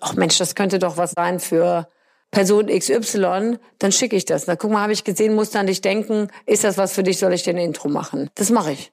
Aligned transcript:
ach 0.00 0.14
Mensch, 0.14 0.38
das 0.38 0.54
könnte 0.54 0.78
doch 0.78 0.96
was 0.96 1.12
sein 1.16 1.40
für 1.40 1.88
Person 2.30 2.66
XY, 2.66 3.58
dann 3.78 3.92
schicke 3.92 4.16
ich 4.16 4.24
das. 4.24 4.46
Na 4.46 4.56
guck 4.56 4.70
mal, 4.70 4.82
habe 4.82 4.92
ich 4.92 5.04
gesehen, 5.04 5.34
musst 5.34 5.56
an 5.56 5.66
dich 5.66 5.80
denken, 5.80 6.28
ist 6.44 6.64
das 6.64 6.76
was 6.76 6.92
für 6.92 7.02
dich, 7.02 7.18
soll 7.18 7.32
ich 7.32 7.44
dir 7.44 7.56
Intro 7.56 7.88
machen? 7.88 8.30
Das 8.34 8.50
mache 8.50 8.72
ich. 8.72 8.92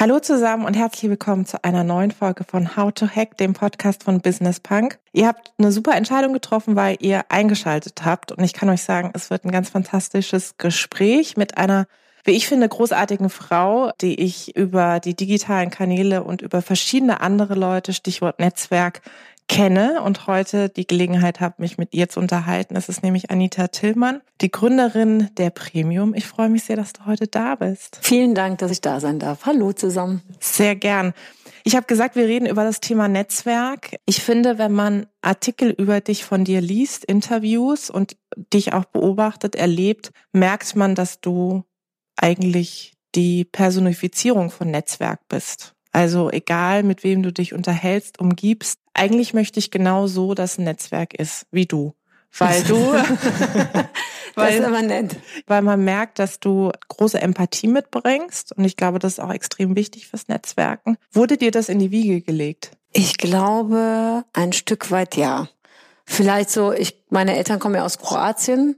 Hallo 0.00 0.20
zusammen 0.20 0.64
und 0.64 0.76
herzlich 0.76 1.10
willkommen 1.10 1.44
zu 1.44 1.64
einer 1.64 1.82
neuen 1.82 2.12
Folge 2.12 2.44
von 2.44 2.76
How 2.76 2.92
to 2.92 3.08
Hack, 3.08 3.36
dem 3.36 3.52
Podcast 3.52 4.04
von 4.04 4.20
Business 4.20 4.60
Punk. 4.60 5.00
Ihr 5.12 5.26
habt 5.26 5.52
eine 5.58 5.72
super 5.72 5.96
Entscheidung 5.96 6.32
getroffen, 6.32 6.76
weil 6.76 6.98
ihr 7.00 7.24
eingeschaltet 7.30 8.04
habt 8.04 8.30
und 8.30 8.44
ich 8.44 8.52
kann 8.52 8.68
euch 8.68 8.84
sagen, 8.84 9.10
es 9.14 9.28
wird 9.28 9.44
ein 9.44 9.50
ganz 9.50 9.70
fantastisches 9.70 10.56
Gespräch 10.56 11.36
mit 11.36 11.58
einer, 11.58 11.88
wie 12.24 12.32
ich 12.32 12.48
finde, 12.48 12.68
großartigen 12.68 13.30
Frau, 13.30 13.90
die 14.00 14.20
ich 14.20 14.56
über 14.56 15.00
die 15.00 15.14
digitalen 15.14 15.70
Kanäle 15.70 16.24
und 16.24 16.42
über 16.42 16.62
verschiedene 16.62 17.20
andere 17.20 17.54
Leute, 17.54 17.92
Stichwort 17.92 18.38
Netzwerk, 18.38 19.02
kenne 19.48 20.02
und 20.02 20.26
heute 20.26 20.68
die 20.68 20.86
Gelegenheit 20.86 21.40
habe, 21.40 21.54
mich 21.58 21.78
mit 21.78 21.94
ihr 21.94 22.08
zu 22.08 22.20
unterhalten. 22.20 22.76
Es 22.76 22.88
ist 22.88 23.02
nämlich 23.02 23.30
Anita 23.30 23.68
Tillmann, 23.68 24.20
die 24.40 24.50
Gründerin 24.50 25.30
der 25.36 25.50
Premium. 25.50 26.14
Ich 26.14 26.26
freue 26.26 26.50
mich 26.50 26.64
sehr, 26.64 26.76
dass 26.76 26.92
du 26.92 27.06
heute 27.06 27.26
da 27.26 27.54
bist. 27.54 27.98
Vielen 28.02 28.34
Dank, 28.34 28.58
dass 28.58 28.70
ich 28.70 28.82
da 28.82 29.00
sein 29.00 29.18
darf. 29.18 29.46
Hallo 29.46 29.72
zusammen. 29.72 30.22
Sehr 30.38 30.76
gern. 30.76 31.14
Ich 31.64 31.76
habe 31.76 31.86
gesagt, 31.86 32.14
wir 32.14 32.26
reden 32.26 32.46
über 32.46 32.62
das 32.62 32.80
Thema 32.80 33.08
Netzwerk. 33.08 33.96
Ich 34.06 34.22
finde, 34.22 34.58
wenn 34.58 34.72
man 34.72 35.06
Artikel 35.22 35.70
über 35.70 36.00
dich 36.00 36.24
von 36.24 36.44
dir 36.44 36.60
liest, 36.60 37.04
Interviews 37.04 37.90
und 37.90 38.16
dich 38.54 38.72
auch 38.74 38.84
beobachtet, 38.84 39.56
erlebt, 39.56 40.12
merkt 40.32 40.76
man, 40.76 40.94
dass 40.94 41.20
du 41.20 41.64
eigentlich 42.18 42.92
die 43.14 43.44
Personifizierung 43.44 44.50
von 44.50 44.70
Netzwerk 44.70 45.20
bist. 45.28 45.74
Also 45.92 46.30
egal, 46.30 46.82
mit 46.82 47.02
wem 47.02 47.22
du 47.22 47.32
dich 47.32 47.54
unterhältst, 47.54 48.20
umgibst, 48.20 48.78
eigentlich 48.94 49.32
möchte 49.34 49.58
ich 49.58 49.70
genau 49.70 50.06
so, 50.06 50.34
dass 50.34 50.58
ein 50.58 50.64
Netzwerk 50.64 51.14
ist, 51.14 51.46
wie 51.50 51.66
du. 51.66 51.94
Weil 52.36 52.62
du, 52.64 52.76
weil, 52.92 53.88
das 54.34 54.54
ist 54.54 54.64
aber 54.64 54.82
nett. 54.82 55.16
weil 55.46 55.62
man 55.62 55.82
merkt, 55.82 56.18
dass 56.18 56.40
du 56.40 56.70
große 56.88 57.20
Empathie 57.20 57.68
mitbringst. 57.68 58.52
Und 58.52 58.64
ich 58.64 58.76
glaube, 58.76 58.98
das 58.98 59.14
ist 59.14 59.20
auch 59.20 59.32
extrem 59.32 59.76
wichtig 59.76 60.08
fürs 60.08 60.28
Netzwerken. 60.28 60.98
Wurde 61.10 61.38
dir 61.38 61.50
das 61.50 61.68
in 61.68 61.78
die 61.78 61.90
Wiege 61.90 62.20
gelegt? 62.20 62.72
Ich 62.92 63.16
glaube, 63.16 64.24
ein 64.32 64.52
Stück 64.52 64.90
weit 64.90 65.16
ja. 65.16 65.48
Vielleicht 66.04 66.50
so, 66.50 66.72
ich, 66.72 67.02
meine 67.10 67.36
Eltern 67.36 67.58
kommen 67.58 67.74
ja 67.74 67.84
aus 67.84 67.98
Kroatien. 67.98 68.76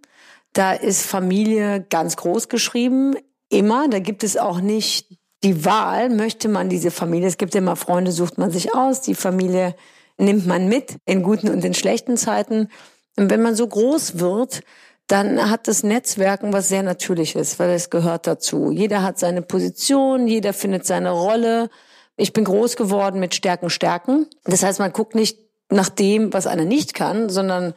Da 0.53 0.73
ist 0.73 1.03
Familie 1.03 1.81
ganz 1.89 2.17
groß 2.17 2.49
geschrieben. 2.49 3.17
Immer. 3.51 3.89
Da 3.89 3.99
gibt 3.99 4.25
es 4.25 4.39
auch 4.39 4.61
nicht 4.61 5.19
die 5.43 5.65
Wahl, 5.65 6.09
möchte 6.09 6.49
man 6.49 6.69
diese 6.69 6.91
Familie. 6.91 7.29
Es 7.29 7.37
gibt 7.37 7.55
immer 7.55 7.77
Freunde, 7.77 8.13
sucht 8.13 8.39
man 8.39 8.51
sich 8.51 8.75
aus. 8.75 9.03
Die 9.03 9.15
Familie 9.15 9.75
nimmt 10.17 10.47
man 10.47 10.69
mit 10.69 10.97
in 11.05 11.23
guten 11.23 11.51
und 11.51 11.65
in 11.65 11.75
schlechten 11.75 12.17
Zeiten. 12.17 12.69
Und 13.17 13.31
wenn 13.31 13.43
man 13.43 13.55
so 13.55 13.67
groß 13.67 14.19
wird, 14.19 14.63
dann 15.07 15.51
hat 15.51 15.67
das 15.67 15.83
Netzwerken 15.83 16.53
was 16.53 16.69
sehr 16.69 16.83
Natürliches, 16.83 17.59
weil 17.59 17.71
es 17.71 17.91
gehört 17.91 18.27
dazu. 18.27 18.71
Jeder 18.71 19.03
hat 19.03 19.19
seine 19.19 19.43
Position, 19.43 20.29
jeder 20.29 20.53
findet 20.53 20.87
seine 20.87 21.11
Rolle. 21.11 21.69
Ich 22.17 22.33
bin 22.33 22.45
groß 22.45 22.77
geworden 22.77 23.19
mit 23.19 23.35
Stärken, 23.35 23.71
Stärken. 23.71 24.27
Das 24.45 24.63
heißt, 24.63 24.79
man 24.79 24.93
guckt 24.93 25.15
nicht 25.15 25.39
nach 25.71 25.89
dem, 25.89 26.33
was 26.33 26.47
einer 26.47 26.65
nicht 26.65 26.95
kann, 26.95 27.29
sondern 27.29 27.75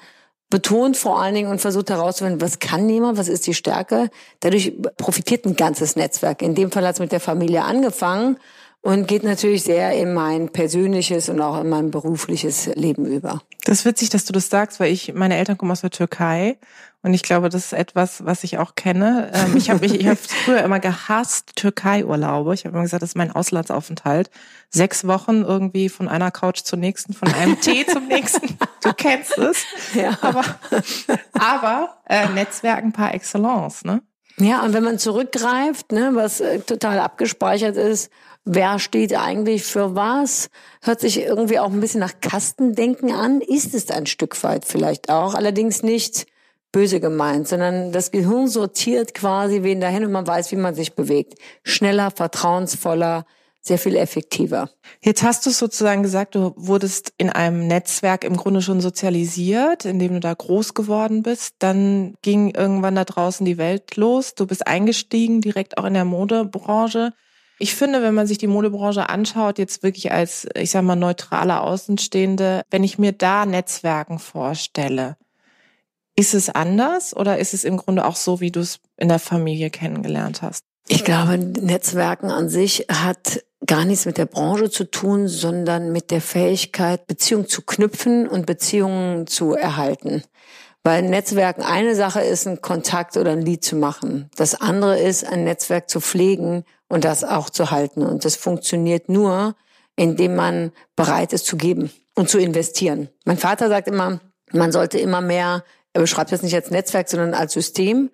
betont 0.53 0.97
vor 0.97 1.19
allen 1.19 1.33
Dingen 1.33 1.49
und 1.49 1.61
versucht 1.61 1.89
herauszufinden, 1.89 2.39
was 2.39 2.59
kann 2.59 2.87
jemand, 2.87 3.17
was 3.17 3.27
ist 3.27 3.47
die 3.47 3.55
Stärke. 3.55 4.11
Dadurch 4.41 4.71
profitiert 4.97 5.47
ein 5.47 5.55
ganzes 5.55 5.95
Netzwerk. 5.95 6.43
In 6.43 6.53
dem 6.53 6.69
Fall 6.71 6.85
hat 6.85 6.93
es 6.93 6.99
mit 6.99 7.11
der 7.11 7.19
Familie 7.19 7.63
angefangen 7.63 8.37
und 8.81 9.07
geht 9.07 9.23
natürlich 9.23 9.63
sehr 9.63 9.93
in 9.93 10.13
mein 10.13 10.49
persönliches 10.49 11.27
und 11.29 11.41
auch 11.41 11.59
in 11.59 11.69
mein 11.69 11.89
berufliches 11.89 12.67
Leben 12.75 13.07
über. 13.07 13.41
Das 13.65 13.79
ist 13.79 13.85
witzig, 13.85 14.11
dass 14.11 14.25
du 14.25 14.33
das 14.33 14.51
sagst, 14.51 14.79
weil 14.79 14.91
ich, 14.91 15.15
meine 15.15 15.37
Eltern 15.37 15.57
kommen 15.57 15.71
aus 15.71 15.81
der 15.81 15.89
Türkei 15.89 16.59
und 17.03 17.13
ich 17.13 17.21
glaube, 17.21 17.49
das 17.49 17.65
ist 17.65 17.73
etwas, 17.73 18.25
was 18.25 18.45
ich 18.45 18.57
auch 18.57 18.75
kenne. 18.75 19.29
Ähm, 19.33 19.57
ich 19.57 19.69
habe 19.69 19.85
ich 19.85 20.07
hab 20.07 20.17
früher 20.45 20.63
immer 20.63 20.79
gehasst 20.79 21.57
Türkei-Urlaube. 21.57 22.53
Ich 22.53 22.63
habe 22.63 22.75
immer 22.75 22.83
gesagt, 22.83 23.03
das 23.03 23.09
ist 23.09 23.17
mein 23.17 23.31
Auslandsaufenthalt. 23.31 24.31
Sechs 24.69 25.05
Wochen 25.05 25.43
irgendwie 25.43 25.89
von 25.89 26.07
einer 26.07 26.31
Couch 26.31 26.61
zur 26.63 26.79
nächsten, 26.79 27.13
von 27.13 27.31
einem 27.33 27.59
Tee 27.59 27.85
zum 27.91 28.07
nächsten. 28.07 28.57
Du 28.81 28.93
kennst 28.93 29.37
es. 29.37 29.65
Ja. 29.93 30.17
Aber, 30.21 30.45
aber 31.33 31.97
äh, 32.07 32.29
Netzwerken 32.29 32.93
par 32.93 33.13
excellence, 33.13 33.83
ne? 33.83 34.01
Ja, 34.37 34.63
und 34.63 34.73
wenn 34.73 34.83
man 34.83 34.97
zurückgreift, 34.97 35.91
ne, 35.91 36.11
was 36.13 36.39
äh, 36.39 36.59
total 36.59 36.99
abgespeichert 36.99 37.75
ist, 37.75 38.11
wer 38.45 38.79
steht 38.79 39.13
eigentlich 39.15 39.63
für 39.63 39.93
was, 39.93 40.49
hört 40.81 41.01
sich 41.01 41.19
irgendwie 41.19 41.59
auch 41.59 41.71
ein 41.71 41.81
bisschen 41.81 41.99
nach 41.99 42.19
Kastendenken 42.21 43.11
an, 43.11 43.41
ist 43.41 43.75
es 43.75 43.91
ein 43.91 44.05
Stück 44.05 44.41
weit 44.43 44.65
vielleicht 44.65 45.09
auch, 45.09 45.35
allerdings 45.35 45.83
nicht 45.83 46.25
böse 46.73 46.99
gemeint, 46.99 47.47
sondern 47.47 47.93
das 47.93 48.11
Gehirn 48.11 48.49
sortiert 48.49 49.13
quasi 49.13 49.63
wen 49.63 49.79
dahin 49.79 50.03
und 50.03 50.11
man 50.11 50.27
weiß, 50.27 50.51
wie 50.51 50.57
man 50.57 50.75
sich 50.75 50.95
bewegt. 50.95 51.35
Schneller, 51.63 52.11
vertrauensvoller, 52.11 53.25
sehr 53.61 53.77
viel 53.77 53.95
effektiver. 53.95 54.69
Jetzt 55.01 55.23
hast 55.23 55.45
du 55.45 55.49
sozusagen 55.51 56.03
gesagt, 56.03 56.35
du 56.35 56.51
wurdest 56.57 57.13
in 57.17 57.29
einem 57.29 57.65
Netzwerk 57.67 58.25
im 58.25 58.35
Grunde 58.35 58.61
schon 58.61 58.81
sozialisiert, 58.81 59.85
in 59.85 59.99
dem 59.99 60.13
du 60.13 60.19
da 60.19 60.33
groß 60.33 60.73
geworden 60.73 61.23
bist. 61.23 61.55
Dann 61.59 62.15
ging 62.21 62.53
irgendwann 62.53 62.95
da 62.95 63.05
draußen 63.05 63.45
die 63.45 63.57
Welt 63.57 63.95
los. 63.95 64.35
Du 64.35 64.45
bist 64.45 64.67
eingestiegen, 64.67 65.39
direkt 65.39 65.77
auch 65.77 65.85
in 65.85 65.93
der 65.93 66.03
Modebranche. 66.03 67.13
Ich 67.57 67.75
finde, 67.75 68.01
wenn 68.01 68.15
man 68.15 68.27
sich 68.27 68.39
die 68.39 68.47
Modebranche 68.47 69.07
anschaut, 69.07 69.59
jetzt 69.59 69.83
wirklich 69.83 70.11
als, 70.11 70.47
ich 70.55 70.71
sag 70.71 70.83
mal, 70.83 70.97
neutrale 70.97 71.61
Außenstehende, 71.61 72.63
wenn 72.69 72.83
ich 72.83 72.97
mir 72.97 73.13
da 73.13 73.45
Netzwerken 73.45 74.19
vorstelle, 74.19 75.15
ist 76.15 76.33
es 76.33 76.49
anders 76.49 77.15
oder 77.15 77.39
ist 77.39 77.53
es 77.53 77.63
im 77.63 77.77
Grunde 77.77 78.05
auch 78.05 78.15
so, 78.15 78.39
wie 78.39 78.51
du 78.51 78.59
es 78.59 78.79
in 78.97 79.09
der 79.09 79.19
Familie 79.19 79.69
kennengelernt 79.69 80.41
hast? 80.41 80.63
Ich 80.87 81.05
glaube, 81.05 81.37
Netzwerken 81.37 82.29
an 82.29 82.49
sich 82.49 82.87
hat 82.91 83.43
gar 83.65 83.85
nichts 83.85 84.05
mit 84.05 84.17
der 84.17 84.25
Branche 84.25 84.69
zu 84.69 84.83
tun, 84.83 85.27
sondern 85.27 85.91
mit 85.91 86.11
der 86.11 86.21
Fähigkeit, 86.21 87.07
Beziehungen 87.07 87.47
zu 87.47 87.61
knüpfen 87.61 88.27
und 88.27 88.45
Beziehungen 88.45 89.25
zu 89.27 89.53
erhalten. 89.53 90.23
Weil 90.83 91.03
Netzwerken 91.03 91.63
eine 91.63 91.95
Sache 91.95 92.21
ist, 92.21 92.45
ein 92.45 92.61
Kontakt 92.61 93.15
oder 93.15 93.31
ein 93.31 93.41
Lied 93.41 93.63
zu 93.63 93.77
machen. 93.77 94.29
Das 94.35 94.59
andere 94.59 94.99
ist, 94.99 95.25
ein 95.25 95.45
Netzwerk 95.45 95.89
zu 95.89 96.01
pflegen 96.01 96.65
und 96.89 97.05
das 97.05 97.23
auch 97.23 97.49
zu 97.49 97.71
halten. 97.71 98.03
Und 98.03 98.25
das 98.25 98.35
funktioniert 98.35 99.07
nur, 99.07 99.55
indem 99.95 100.35
man 100.35 100.73
bereit 100.97 101.31
ist 101.31 101.45
zu 101.45 101.55
geben 101.55 101.89
und 102.15 102.29
zu 102.29 102.37
investieren. 102.37 103.07
Mein 103.23 103.37
Vater 103.37 103.69
sagt 103.69 103.87
immer, 103.87 104.19
man 104.51 104.73
sollte 104.73 104.99
immer 104.99 105.21
mehr, 105.21 105.63
er 105.93 106.01
beschreibt 106.01 106.31
das 106.31 106.41
nicht 106.41 106.55
als 106.55 106.71
Netzwerk, 106.71 107.07
sondern 107.07 107.33
als 107.33 107.53
System. 107.53 108.09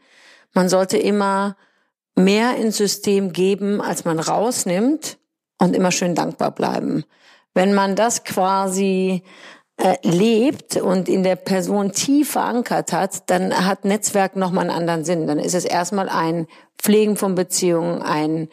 Man 0.53 0.69
sollte 0.69 0.97
immer 0.97 1.55
mehr 2.15 2.57
ins 2.57 2.77
System 2.77 3.31
geben, 3.31 3.81
als 3.81 4.05
man 4.05 4.19
rausnimmt 4.19 5.17
und 5.57 5.75
immer 5.75 5.91
schön 5.91 6.15
dankbar 6.15 6.51
bleiben. 6.51 7.05
Wenn 7.53 7.73
man 7.73 7.95
das 7.95 8.23
quasi 8.23 9.23
äh, 9.77 9.95
lebt 10.03 10.75
und 10.75 11.07
in 11.07 11.23
der 11.23 11.37
Person 11.37 11.93
tief 11.93 12.31
verankert 12.31 12.91
hat, 12.91 13.29
dann 13.29 13.65
hat 13.65 13.85
Netzwerk 13.85 14.35
nochmal 14.35 14.69
einen 14.69 14.77
anderen 14.77 15.05
Sinn. 15.05 15.25
Dann 15.25 15.39
ist 15.39 15.55
es 15.55 15.65
erstmal 15.65 16.09
ein 16.09 16.47
Pflegen 16.77 17.15
von 17.15 17.35
Beziehungen, 17.35 18.01
ein, 18.01 18.49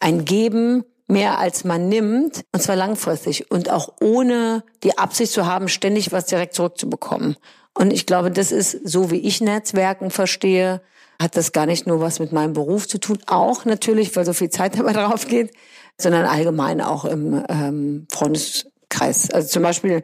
ein 0.00 0.24
Geben, 0.24 0.84
mehr 1.10 1.38
als 1.38 1.64
man 1.64 1.88
nimmt, 1.88 2.44
und 2.52 2.62
zwar 2.62 2.76
langfristig 2.76 3.50
und 3.50 3.70
auch 3.70 3.94
ohne 4.00 4.64
die 4.82 4.96
Absicht 4.98 5.32
zu 5.32 5.46
haben, 5.46 5.68
ständig 5.68 6.12
was 6.12 6.26
direkt 6.26 6.54
zurückzubekommen. 6.54 7.36
Und 7.74 7.92
ich 7.92 8.06
glaube, 8.06 8.30
das 8.30 8.52
ist 8.52 8.88
so, 8.88 9.10
wie 9.10 9.18
ich 9.20 9.40
Netzwerken 9.40 10.10
verstehe, 10.10 10.80
hat 11.20 11.36
das 11.36 11.52
gar 11.52 11.66
nicht 11.66 11.86
nur 11.86 12.00
was 12.00 12.18
mit 12.18 12.32
meinem 12.32 12.54
Beruf 12.54 12.88
zu 12.88 12.98
tun, 12.98 13.18
auch 13.26 13.64
natürlich, 13.64 14.14
weil 14.16 14.24
so 14.24 14.32
viel 14.32 14.50
Zeit 14.50 14.74
dabei 14.78 14.92
drauf 14.92 15.26
geht, 15.26 15.52
sondern 15.98 16.24
allgemein 16.24 16.80
auch 16.80 17.04
im 17.04 17.44
ähm, 17.48 18.06
Freundeskreis. 18.10 19.30
Also 19.30 19.48
zum 19.48 19.62
Beispiel 19.62 20.02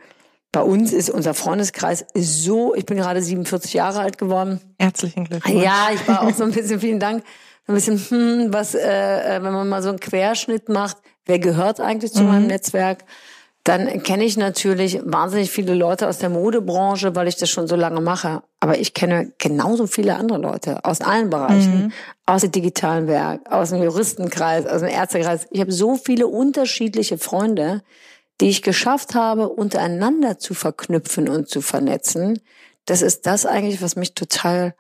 bei 0.53 0.63
uns 0.63 0.93
ist 0.93 1.11
unser 1.11 1.35
Freundeskreis 1.35 2.07
ist 2.15 2.43
so, 2.43 2.75
ich 2.75 2.87
bin 2.87 2.97
gerade 2.97 3.21
47 3.21 3.75
Jahre 3.75 4.01
alt 4.01 4.17
geworden. 4.17 4.61
Herzlichen 4.79 5.25
Glückwunsch. 5.25 5.63
Ja, 5.63 5.89
ich 5.93 6.07
war 6.09 6.23
auch 6.23 6.33
so 6.33 6.45
ein 6.45 6.53
bisschen, 6.53 6.81
vielen 6.81 7.01
Dank, 7.01 7.25
ein 7.67 7.75
bisschen, 7.75 7.99
hm, 7.99 8.53
was, 8.53 8.75
äh, 8.75 8.81
äh, 9.37 9.43
wenn 9.43 9.53
man 9.53 9.69
mal 9.69 9.83
so 9.83 9.89
einen 9.89 10.01
Querschnitt 10.01 10.69
macht, 10.69 10.99
wer 11.25 11.39
gehört 11.39 11.81
eigentlich 11.81 12.13
zu 12.13 12.23
mhm. 12.23 12.29
meinem 12.29 12.47
Netzwerk? 12.47 13.05
dann 13.67 14.01
kenne 14.05 14.25
ich 14.25 14.37
natürlich 14.37 15.01
wahnsinnig 15.03 15.51
viele 15.51 15.75
Leute 15.75 16.07
aus 16.07 16.19
der 16.19 16.29
Modebranche, 16.29 17.17
weil 17.17 17.27
ich 17.27 17.35
das 17.35 17.51
schon 17.51 17.67
so 17.67 17.75
lange 17.75 18.01
mache. 18.01 18.45
Aber 18.61 18.79
ich 18.79 18.95
kenne 18.95 19.33
genauso 19.39 19.89
viele 19.89 20.15
andere 20.15 20.39
Leute 20.39 20.85
aus 20.85 21.01
allen 21.01 21.31
Bereichen, 21.31 21.87
mhm. 21.87 21.93
aus 22.27 22.43
dem 22.43 22.53
digitalen 22.53 23.09
Werk, 23.09 23.51
aus 23.51 23.71
dem 23.71 23.83
Juristenkreis, 23.83 24.67
aus 24.67 24.83
dem 24.83 24.91
Ärztekreis. 24.91 25.49
Ich 25.51 25.61
habe 25.61 25.73
so 25.73 25.97
viele 25.97 26.29
unterschiedliche 26.29 27.19
Freunde, 27.19 27.83
die 28.41 28.51
ich 28.51 28.63
geschafft 28.63 29.17
habe, 29.17 29.49
untereinander 29.49 30.39
zu 30.39 30.55
verknüpfen 30.55 31.29
und 31.29 31.49
zu 31.49 31.61
vernetzen. 31.61 32.39
Das 32.85 33.03
ist 33.03 33.27
das 33.27 33.47
eigentlich, 33.47 33.83
was 33.83 33.97
mich 33.97 34.15
total 34.15 34.77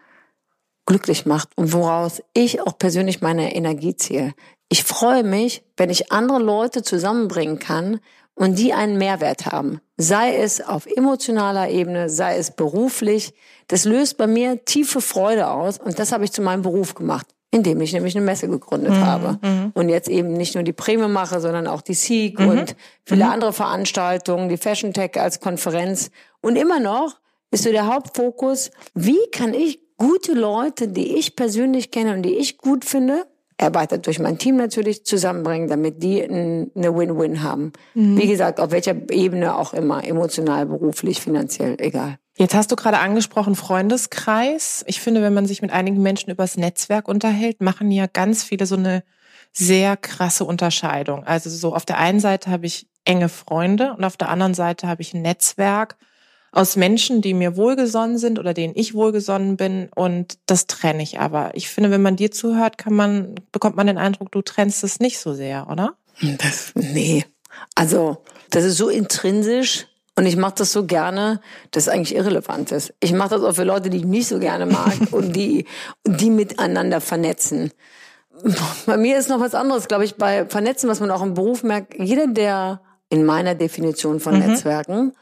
glücklich 0.86 1.26
macht 1.26 1.50
und 1.56 1.72
woraus 1.72 2.22
ich 2.32 2.62
auch 2.62 2.78
persönlich 2.78 3.20
meine 3.20 3.54
Energie 3.54 3.96
ziehe. 3.96 4.34
Ich 4.68 4.84
freue 4.84 5.22
mich, 5.22 5.62
wenn 5.76 5.90
ich 5.90 6.10
andere 6.10 6.38
Leute 6.38 6.82
zusammenbringen 6.82 7.58
kann 7.58 8.00
und 8.34 8.58
die 8.58 8.72
einen 8.72 8.98
Mehrwert 8.98 9.46
haben. 9.46 9.80
Sei 9.96 10.36
es 10.36 10.60
auf 10.60 10.86
emotionaler 10.86 11.70
Ebene, 11.70 12.08
sei 12.08 12.36
es 12.36 12.50
beruflich. 12.50 13.34
Das 13.68 13.84
löst 13.84 14.18
bei 14.18 14.26
mir 14.26 14.64
tiefe 14.64 15.00
Freude 15.00 15.48
aus 15.48 15.78
und 15.78 15.98
das 15.98 16.12
habe 16.12 16.24
ich 16.24 16.32
zu 16.32 16.42
meinem 16.42 16.62
Beruf 16.62 16.94
gemacht, 16.94 17.26
indem 17.50 17.80
ich 17.80 17.92
nämlich 17.92 18.14
eine 18.16 18.24
Messe 18.24 18.48
gegründet 18.48 18.92
mhm. 18.92 19.06
habe. 19.06 19.38
Mhm. 19.42 19.72
Und 19.74 19.88
jetzt 19.88 20.08
eben 20.08 20.34
nicht 20.34 20.54
nur 20.54 20.64
die 20.64 20.72
Prämie 20.72 21.08
mache, 21.08 21.40
sondern 21.40 21.66
auch 21.66 21.80
die 21.80 21.94
Sieg 21.94 22.38
mhm. 22.38 22.48
und 22.48 22.76
viele 23.04 23.24
mhm. 23.24 23.30
andere 23.30 23.52
Veranstaltungen, 23.52 24.48
die 24.48 24.58
Fashion 24.58 24.92
Tech 24.92 25.18
als 25.18 25.40
Konferenz. 25.40 26.10
Und 26.42 26.56
immer 26.56 26.78
noch 26.78 27.16
ist 27.50 27.64
so 27.64 27.70
der 27.70 27.86
Hauptfokus, 27.86 28.70
wie 28.94 29.18
kann 29.32 29.54
ich 29.54 29.80
gute 29.96 30.32
Leute, 30.32 30.88
die 30.88 31.16
ich 31.16 31.36
persönlich 31.36 31.90
kenne 31.90 32.14
und 32.14 32.22
die 32.22 32.36
ich 32.36 32.58
gut 32.58 32.84
finde, 32.84 33.26
erweitert 33.58 34.06
durch 34.06 34.18
mein 34.18 34.38
Team 34.38 34.56
natürlich 34.56 35.04
zusammenbringen, 35.04 35.68
damit 35.68 36.02
die 36.02 36.22
eine 36.22 36.70
Win-Win 36.74 37.42
haben. 37.42 37.72
Mhm. 37.94 38.18
Wie 38.18 38.26
gesagt, 38.26 38.60
auf 38.60 38.70
welcher 38.70 38.94
Ebene 39.10 39.56
auch 39.56 39.72
immer, 39.72 40.04
emotional, 40.04 40.66
beruflich, 40.66 41.20
finanziell, 41.20 41.76
egal. 41.78 42.18
Jetzt 42.36 42.54
hast 42.54 42.70
du 42.70 42.76
gerade 42.76 42.98
angesprochen 42.98 43.56
Freundeskreis. 43.56 44.84
Ich 44.86 45.00
finde, 45.00 45.22
wenn 45.22 45.32
man 45.32 45.46
sich 45.46 45.62
mit 45.62 45.72
einigen 45.72 46.02
Menschen 46.02 46.30
übers 46.30 46.58
Netzwerk 46.58 47.08
unterhält, 47.08 47.62
machen 47.62 47.90
ja 47.90 48.06
ganz 48.06 48.44
viele 48.44 48.66
so 48.66 48.76
eine 48.76 49.04
sehr 49.54 49.96
krasse 49.96 50.44
Unterscheidung. 50.44 51.24
Also 51.24 51.48
so 51.48 51.74
auf 51.74 51.86
der 51.86 51.96
einen 51.96 52.20
Seite 52.20 52.50
habe 52.50 52.66
ich 52.66 52.88
enge 53.06 53.30
Freunde 53.30 53.94
und 53.96 54.04
auf 54.04 54.18
der 54.18 54.28
anderen 54.28 54.52
Seite 54.52 54.86
habe 54.86 55.00
ich 55.00 55.14
ein 55.14 55.22
Netzwerk 55.22 55.96
aus 56.56 56.76
Menschen, 56.76 57.20
die 57.20 57.34
mir 57.34 57.56
wohlgesonnen 57.56 58.16
sind 58.16 58.38
oder 58.38 58.54
denen 58.54 58.72
ich 58.76 58.94
wohlgesonnen 58.94 59.58
bin 59.58 59.90
und 59.94 60.38
das 60.46 60.66
trenne 60.66 61.02
ich 61.02 61.20
aber. 61.20 61.50
Ich 61.52 61.68
finde, 61.68 61.90
wenn 61.90 62.00
man 62.00 62.16
dir 62.16 62.30
zuhört, 62.30 62.78
kann 62.78 62.94
man, 62.94 63.34
bekommt 63.52 63.76
man 63.76 63.86
den 63.86 63.98
Eindruck, 63.98 64.32
du 64.32 64.40
trennst 64.40 64.82
es 64.82 64.98
nicht 64.98 65.18
so 65.18 65.34
sehr, 65.34 65.68
oder? 65.70 65.96
Das, 66.38 66.72
nee. 66.74 67.26
Also, 67.74 68.24
das 68.48 68.64
ist 68.64 68.78
so 68.78 68.88
intrinsisch 68.88 69.86
und 70.16 70.24
ich 70.24 70.36
mache 70.36 70.54
das 70.56 70.72
so 70.72 70.86
gerne, 70.86 71.42
dass 71.72 71.84
es 71.84 71.88
eigentlich 71.90 72.16
irrelevant 72.16 72.72
ist. 72.72 72.94
Ich 73.00 73.12
mache 73.12 73.30
das 73.30 73.42
auch 73.42 73.54
für 73.54 73.64
Leute, 73.64 73.90
die 73.90 73.98
ich 73.98 74.06
nicht 74.06 74.26
so 74.26 74.38
gerne 74.38 74.64
mag 74.64 74.94
und 75.10 75.36
die, 75.36 75.66
die 76.06 76.30
miteinander 76.30 77.02
vernetzen. 77.02 77.70
Bei 78.86 78.96
mir 78.96 79.18
ist 79.18 79.28
noch 79.28 79.40
was 79.40 79.54
anderes, 79.54 79.88
glaube 79.88 80.06
ich, 80.06 80.16
bei 80.16 80.46
Vernetzen, 80.46 80.88
was 80.88 81.00
man 81.00 81.10
auch 81.10 81.22
im 81.22 81.34
Beruf 81.34 81.62
merkt. 81.62 81.94
Jeder, 81.98 82.26
der 82.26 82.80
in 83.10 83.26
meiner 83.26 83.54
Definition 83.54 84.20
von 84.20 84.34
mhm. 84.38 84.46
Netzwerken 84.46 85.12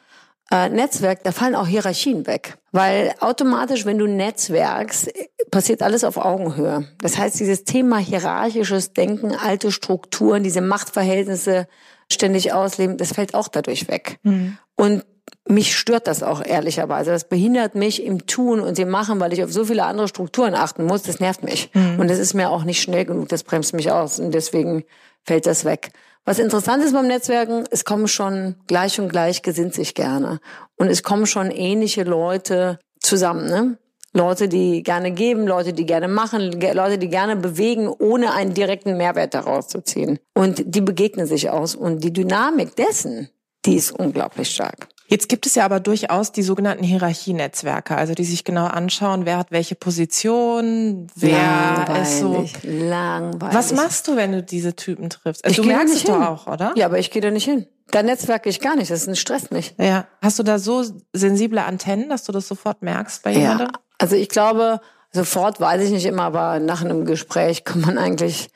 äh, 0.50 0.68
Netzwerk, 0.68 1.24
da 1.24 1.32
fallen 1.32 1.54
auch 1.54 1.66
Hierarchien 1.66 2.26
weg. 2.26 2.58
Weil 2.72 3.14
automatisch, 3.20 3.86
wenn 3.86 3.98
du 3.98 4.06
netzwerkst, 4.06 5.10
passiert 5.50 5.82
alles 5.82 6.04
auf 6.04 6.16
Augenhöhe. 6.16 6.88
Das 7.00 7.18
heißt, 7.18 7.38
dieses 7.38 7.64
Thema 7.64 7.98
hierarchisches 7.98 8.92
Denken, 8.92 9.34
alte 9.34 9.70
Strukturen, 9.72 10.42
diese 10.42 10.60
Machtverhältnisse 10.60 11.66
ständig 12.12 12.52
ausleben, 12.52 12.96
das 12.98 13.12
fällt 13.12 13.34
auch 13.34 13.48
dadurch 13.48 13.88
weg. 13.88 14.18
Mhm. 14.22 14.58
Und 14.76 15.04
mich 15.48 15.76
stört 15.76 16.06
das 16.06 16.22
auch 16.22 16.44
ehrlicherweise. 16.44 17.10
Das 17.10 17.28
behindert 17.28 17.74
mich 17.74 18.02
im 18.02 18.26
Tun 18.26 18.60
und 18.60 18.78
im 18.78 18.90
Machen, 18.90 19.20
weil 19.20 19.32
ich 19.32 19.44
auf 19.44 19.52
so 19.52 19.64
viele 19.64 19.84
andere 19.84 20.08
Strukturen 20.08 20.54
achten 20.54 20.84
muss. 20.84 21.02
Das 21.02 21.20
nervt 21.20 21.42
mich. 21.42 21.70
Mhm. 21.74 22.00
Und 22.00 22.08
das 22.08 22.18
ist 22.18 22.34
mir 22.34 22.50
auch 22.50 22.64
nicht 22.64 22.80
schnell 22.80 23.04
genug. 23.04 23.28
Das 23.28 23.44
bremst 23.44 23.74
mich 23.74 23.90
aus. 23.90 24.18
Und 24.18 24.32
deswegen 24.32 24.84
fällt 25.22 25.46
das 25.46 25.64
weg. 25.64 25.92
Was 26.24 26.38
interessant 26.38 26.82
ist 26.82 26.94
beim 26.94 27.06
Netzwerken, 27.06 27.64
es 27.70 27.84
kommen 27.84 28.08
schon 28.08 28.56
gleich 28.66 28.98
und 28.98 29.10
gleich 29.10 29.42
gesinnt 29.42 29.74
sich 29.74 29.94
gerne. 29.94 30.40
Und 30.76 30.88
es 30.88 31.02
kommen 31.02 31.26
schon 31.26 31.50
ähnliche 31.50 32.04
Leute 32.04 32.78
zusammen, 33.00 33.46
ne? 33.46 33.78
Leute, 34.16 34.48
die 34.48 34.84
gerne 34.84 35.10
geben, 35.10 35.44
Leute, 35.44 35.72
die 35.72 35.86
gerne 35.86 36.06
machen, 36.06 36.52
Leute, 36.52 36.98
die 36.98 37.08
gerne 37.08 37.34
bewegen, 37.34 37.88
ohne 37.88 38.32
einen 38.32 38.54
direkten 38.54 38.96
Mehrwert 38.96 39.34
daraus 39.34 39.66
zu 39.66 39.82
ziehen. 39.82 40.20
Und 40.34 40.62
die 40.64 40.80
begegnen 40.80 41.26
sich 41.26 41.50
aus. 41.50 41.74
Und 41.74 42.04
die 42.04 42.12
Dynamik 42.12 42.76
dessen, 42.76 43.28
die 43.64 43.74
ist 43.74 43.90
unglaublich 43.90 44.54
stark. 44.54 44.88
Jetzt 45.06 45.28
gibt 45.28 45.46
es 45.46 45.54
ja 45.54 45.64
aber 45.64 45.80
durchaus 45.80 46.32
die 46.32 46.42
sogenannten 46.42 46.82
Hierarchienetzwerke, 46.82 47.94
also 47.96 48.14
die 48.14 48.24
sich 48.24 48.44
genau 48.44 48.64
anschauen, 48.66 49.26
wer 49.26 49.36
hat 49.36 49.50
welche 49.50 49.74
Position, 49.74 51.08
wer 51.14 51.38
langweilig, 51.38 52.02
ist 52.02 52.20
so. 52.20 52.48
Langweilig. 52.62 53.54
Was 53.54 53.72
machst 53.72 54.08
du, 54.08 54.16
wenn 54.16 54.32
du 54.32 54.42
diese 54.42 54.74
Typen 54.74 55.10
triffst? 55.10 55.44
Also 55.44 55.60
ich 55.60 55.66
du 55.66 55.72
merkst 55.74 55.94
es 55.94 56.04
doch 56.04 56.20
auch, 56.20 56.46
oder? 56.46 56.72
Ja, 56.74 56.86
aber 56.86 56.98
ich 56.98 57.10
gehe 57.10 57.20
da 57.20 57.30
nicht 57.30 57.44
hin. 57.44 57.66
Da 57.90 58.02
netzwerke 58.02 58.48
ich 58.48 58.60
gar 58.60 58.76
nicht, 58.76 58.90
das 58.90 59.06
stresst 59.18 59.52
mich. 59.52 59.74
Ja. 59.78 60.06
Hast 60.22 60.38
du 60.38 60.42
da 60.42 60.58
so 60.58 60.84
sensible 61.12 61.62
Antennen, 61.62 62.08
dass 62.08 62.24
du 62.24 62.32
das 62.32 62.48
sofort 62.48 62.82
merkst 62.82 63.22
bei 63.22 63.32
jemandem? 63.32 63.68
Ja. 63.68 63.80
Also 63.98 64.16
ich 64.16 64.30
glaube, 64.30 64.80
sofort 65.12 65.60
weiß 65.60 65.82
ich 65.82 65.90
nicht 65.90 66.06
immer, 66.06 66.22
aber 66.22 66.60
nach 66.60 66.82
einem 66.82 67.04
Gespräch 67.04 67.64
kommt 67.64 67.86
man 67.86 67.98
eigentlich 67.98 68.48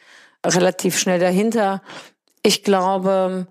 relativ 0.45 0.99
schnell 0.99 1.19
dahinter. 1.21 1.83
Ich 2.43 2.65
glaube, 2.65 3.47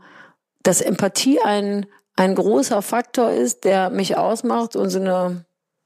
dass 0.63 0.81
Empathie 0.81 1.39
ein 1.41 1.85
ein 2.17 2.35
großer 2.35 2.81
Faktor 2.81 3.31
ist, 3.31 3.63
der 3.63 3.89
mich 3.89 4.17
ausmacht 4.17 4.75
und 4.75 4.89
so 4.89 4.99
eine 4.99 5.45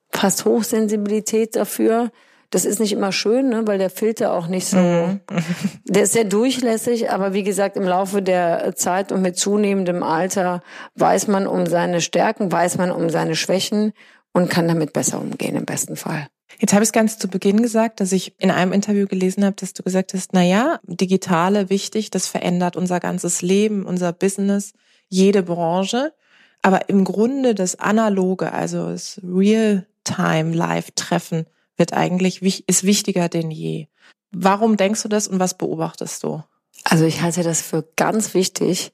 fast 0.10 0.46
Hochsensibilität 0.46 1.56
dafür. 1.56 2.12
Das 2.50 2.66
ist 2.66 2.80
nicht 2.80 2.92
immer 2.92 3.12
schön, 3.12 3.50
ne, 3.50 3.66
weil 3.66 3.78
der 3.78 3.90
Filter 3.90 4.34
auch 4.34 4.48
nicht 4.48 4.66
so, 4.68 4.78
mhm. 4.78 5.22
der 5.86 6.04
ist 6.04 6.14
sehr 6.14 6.26
durchlässig, 6.26 7.12
aber 7.12 7.34
wie 7.34 7.44
gesagt, 7.44 7.78
im 7.78 7.84
Laufe 7.84 8.22
der 8.22 8.76
Zeit 8.76 9.12
und 9.12 9.22
mit 9.22 9.38
zunehmendem 9.38 10.04
Alter 10.04 10.62
weiß 10.96 11.28
man 11.28 11.48
um 11.48 11.66
seine 11.66 12.02
Stärken, 12.02 12.52
weiß 12.52 12.78
man 12.78 12.92
um 12.92 13.10
seine 13.10 13.36
Schwächen 13.36 13.94
und 14.34 14.50
kann 14.50 14.68
damit 14.68 14.94
besser 14.94 15.20
umgehen 15.22 15.56
im 15.56 15.66
besten 15.66 15.96
Fall. 15.96 16.28
Jetzt 16.60 16.74
habe 16.74 16.84
ich 16.84 16.90
es 16.90 16.94
ganz 16.94 17.18
zu 17.18 17.28
Beginn 17.28 17.62
gesagt, 17.62 18.02
dass 18.02 18.12
ich 18.12 18.36
in 18.40 18.52
einem 18.52 18.74
Interview 18.74 19.08
gelesen 19.08 19.46
habe, 19.46 19.56
dass 19.56 19.74
du 19.74 19.84
gesagt 19.84 20.14
hast, 20.14 20.34
na 20.34 20.44
ja, 20.44 20.80
digitale 20.84 21.70
wichtig, 21.70 22.12
das 22.12 22.28
verändert 22.28 22.76
unser 22.76 23.00
ganzes 23.00 23.42
Leben, 23.42 23.86
unser 23.86 24.12
Business, 24.12 24.74
jede 25.08 25.44
Branche. 25.44 26.14
Aber 26.62 26.90
im 26.90 27.06
Grunde 27.06 27.56
das 27.56 27.80
Analoge, 27.80 28.54
also 28.54 28.92
das 28.92 29.20
Real-Time-Live-Treffen 29.24 31.48
wird 31.78 31.94
eigentlich, 31.94 32.44
ist 32.68 32.84
wichtiger 32.84 33.30
denn 33.30 33.50
je. 33.50 33.88
Warum 34.32 34.78
denkst 34.78 35.02
du 35.04 35.10
das 35.10 35.28
und 35.28 35.40
was 35.40 35.58
beobachtest 35.58 36.24
du? 36.24 36.44
Also 36.84 37.06
ich 37.06 37.22
halte 37.22 37.44
das 37.44 37.62
für 37.62 37.88
ganz 37.96 38.34
wichtig, 38.34 38.92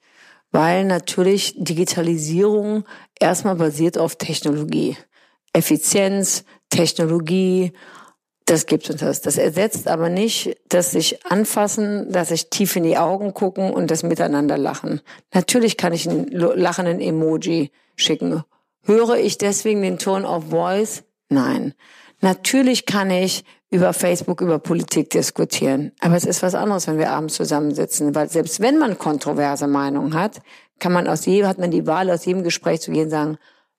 weil 0.51 0.85
natürlich 0.85 1.55
Digitalisierung 1.57 2.85
erstmal 3.19 3.55
basiert 3.55 3.97
auf 3.97 4.15
Technologie. 4.15 4.97
Effizienz, 5.53 6.43
Technologie, 6.69 7.73
das 8.47 8.65
gibt 8.65 8.89
uns 8.89 9.01
das. 9.01 9.21
Das 9.21 9.37
ersetzt 9.37 9.87
aber 9.87 10.09
nicht 10.09 10.57
dass 10.69 10.91
sich 10.91 11.25
anfassen, 11.25 12.11
dass 12.11 12.29
sich 12.29 12.49
tief 12.49 12.75
in 12.75 12.83
die 12.83 12.97
Augen 12.97 13.33
gucken 13.33 13.71
und 13.71 13.91
das 13.91 14.03
miteinander 14.03 14.57
lachen. 14.57 15.01
Natürlich 15.33 15.77
kann 15.77 15.93
ich 15.93 16.09
einen 16.09 16.27
lachenden 16.31 16.99
Emoji 16.99 17.71
schicken. 17.95 18.43
Höre 18.83 19.17
ich 19.17 19.37
deswegen 19.37 19.81
den 19.81 19.99
Ton 19.99 20.25
of 20.25 20.49
Voice? 20.49 21.03
Nein. 21.29 21.73
Natürlich 22.21 22.85
kann 22.85 23.11
ich 23.11 23.43
über 23.69 23.91
Facebook 23.93 24.41
über 24.41 24.59
Politik 24.59 25.09
diskutieren. 25.09 25.91
Aber 25.99 26.15
es 26.15 26.23
ist 26.23 26.41
was 26.41 26.55
anderes, 26.55 26.87
wenn 26.87 26.97
wir 26.97 27.11
abends 27.11 27.35
zusammensitzen, 27.35 28.15
weil 28.15 28.29
selbst 28.29 28.61
wenn 28.61 28.77
man 28.77 28.97
kontroverse 28.97 29.67
Meinungen 29.67 30.13
hat, 30.13 30.41
kann 30.79 30.93
man 30.93 31.07
aus 31.07 31.25
jedem, 31.25 31.47
hat 31.47 31.57
man 31.57 31.71
die 31.71 31.85
Wahl, 31.85 32.09
aus 32.09 32.25
jedem 32.25 32.43
Gespräch 32.43 32.81
zu 32.81 32.91
gehen 32.91 33.09
sagen, 33.09 33.37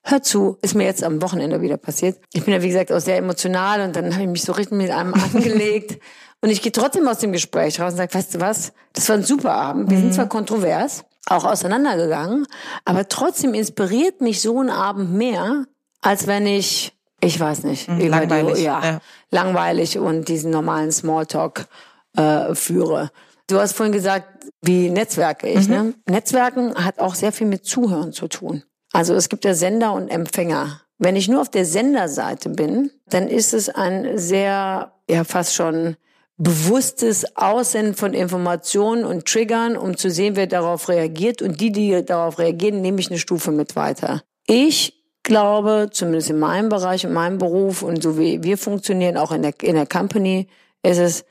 hör 0.09 0.21
zu, 0.21 0.57
ist 0.61 0.75
mir 0.75 0.85
jetzt 0.85 1.03
am 1.03 1.21
Wochenende 1.21 1.61
wieder 1.61 1.77
passiert. 1.77 2.19
Ich 2.33 2.43
bin 2.43 2.53
ja, 2.53 2.61
wie 2.61 2.67
gesagt, 2.67 2.91
auch 2.91 2.99
sehr 2.99 3.17
emotional 3.17 3.81
und 3.81 3.95
dann 3.95 4.13
habe 4.13 4.23
ich 4.23 4.29
mich 4.29 4.43
so 4.43 4.53
richtig 4.53 4.77
mit 4.77 4.91
einem 4.91 5.13
angelegt. 5.33 5.99
und 6.41 6.49
ich 6.49 6.61
gehe 6.61 6.71
trotzdem 6.71 7.07
aus 7.07 7.19
dem 7.19 7.31
Gespräch 7.31 7.79
raus 7.79 7.93
und 7.93 7.97
sage, 7.97 8.13
weißt 8.13 8.35
du 8.35 8.39
was, 8.39 8.73
das 8.93 9.07
war 9.09 9.17
ein 9.17 9.23
super 9.23 9.53
Abend. 9.53 9.89
Wir 9.89 9.97
mhm. 9.97 10.01
sind 10.03 10.13
zwar 10.13 10.29
kontrovers, 10.29 11.03
auch 11.27 11.45
auseinandergegangen, 11.45 12.45
aber 12.85 13.07
trotzdem 13.07 13.53
inspiriert 13.53 14.21
mich 14.21 14.41
so 14.41 14.59
ein 14.61 14.69
Abend 14.69 15.13
mehr, 15.13 15.65
als 16.01 16.27
wenn 16.27 16.47
ich, 16.47 16.95
ich 17.21 17.39
weiß 17.39 17.63
nicht, 17.63 17.89
mhm, 17.89 18.07
langweilig, 18.07 18.55
die, 18.55 18.63
ja, 18.63 18.83
ja, 18.83 18.99
langweilig 19.31 19.99
und 19.99 20.27
diesen 20.27 20.51
normalen 20.51 20.91
Smalltalk 20.91 21.67
äh, 22.15 22.55
führe. 22.55 23.11
Du 23.47 23.59
hast 23.59 23.73
vorhin 23.73 23.93
gesagt, 23.93 24.27
wie 24.61 24.89
netzwerke 24.89 25.47
ich. 25.47 25.67
Mhm. 25.67 25.73
Ne? 25.73 25.93
Netzwerken 26.07 26.75
hat 26.75 26.99
auch 26.99 27.15
sehr 27.15 27.31
viel 27.31 27.47
mit 27.47 27.65
Zuhören 27.65 28.13
zu 28.13 28.27
tun. 28.27 28.63
Also 28.91 29.13
es 29.13 29.29
gibt 29.29 29.45
ja 29.45 29.53
Sender 29.53 29.93
und 29.93 30.09
Empfänger. 30.09 30.81
Wenn 30.97 31.15
ich 31.15 31.29
nur 31.29 31.41
auf 31.41 31.49
der 31.49 31.65
Senderseite 31.65 32.49
bin, 32.49 32.91
dann 33.07 33.27
ist 33.27 33.53
es 33.53 33.69
ein 33.69 34.17
sehr, 34.17 34.91
ja 35.09 35.23
fast 35.23 35.53
schon 35.53 35.95
bewusstes 36.37 37.35
Aussenden 37.35 37.95
von 37.95 38.13
Informationen 38.13 39.03
und 39.03 39.25
Triggern, 39.25 39.75
um 39.77 39.97
zu 39.97 40.09
sehen, 40.09 40.35
wer 40.35 40.47
darauf 40.47 40.87
reagiert. 40.89 41.41
Und 41.41 41.59
die, 41.59 41.71
die 41.71 42.03
darauf 42.03 42.39
reagieren, 42.39 42.81
nehme 42.81 42.99
ich 42.99 43.09
eine 43.09 43.19
Stufe 43.19 43.51
mit 43.51 43.75
weiter. 43.75 44.21
Ich 44.47 44.93
glaube, 45.23 45.89
zumindest 45.91 46.29
in 46.29 46.39
meinem 46.39 46.69
Bereich, 46.69 47.03
in 47.03 47.13
meinem 47.13 47.37
Beruf 47.37 47.83
und 47.83 48.01
so 48.01 48.17
wie 48.17 48.41
wir 48.41 48.57
funktionieren, 48.57 49.17
auch 49.17 49.31
in 49.31 49.41
der, 49.41 49.53
in 49.61 49.75
der 49.75 49.85
Company, 49.85 50.47
ist 50.81 50.97
es 50.97 51.25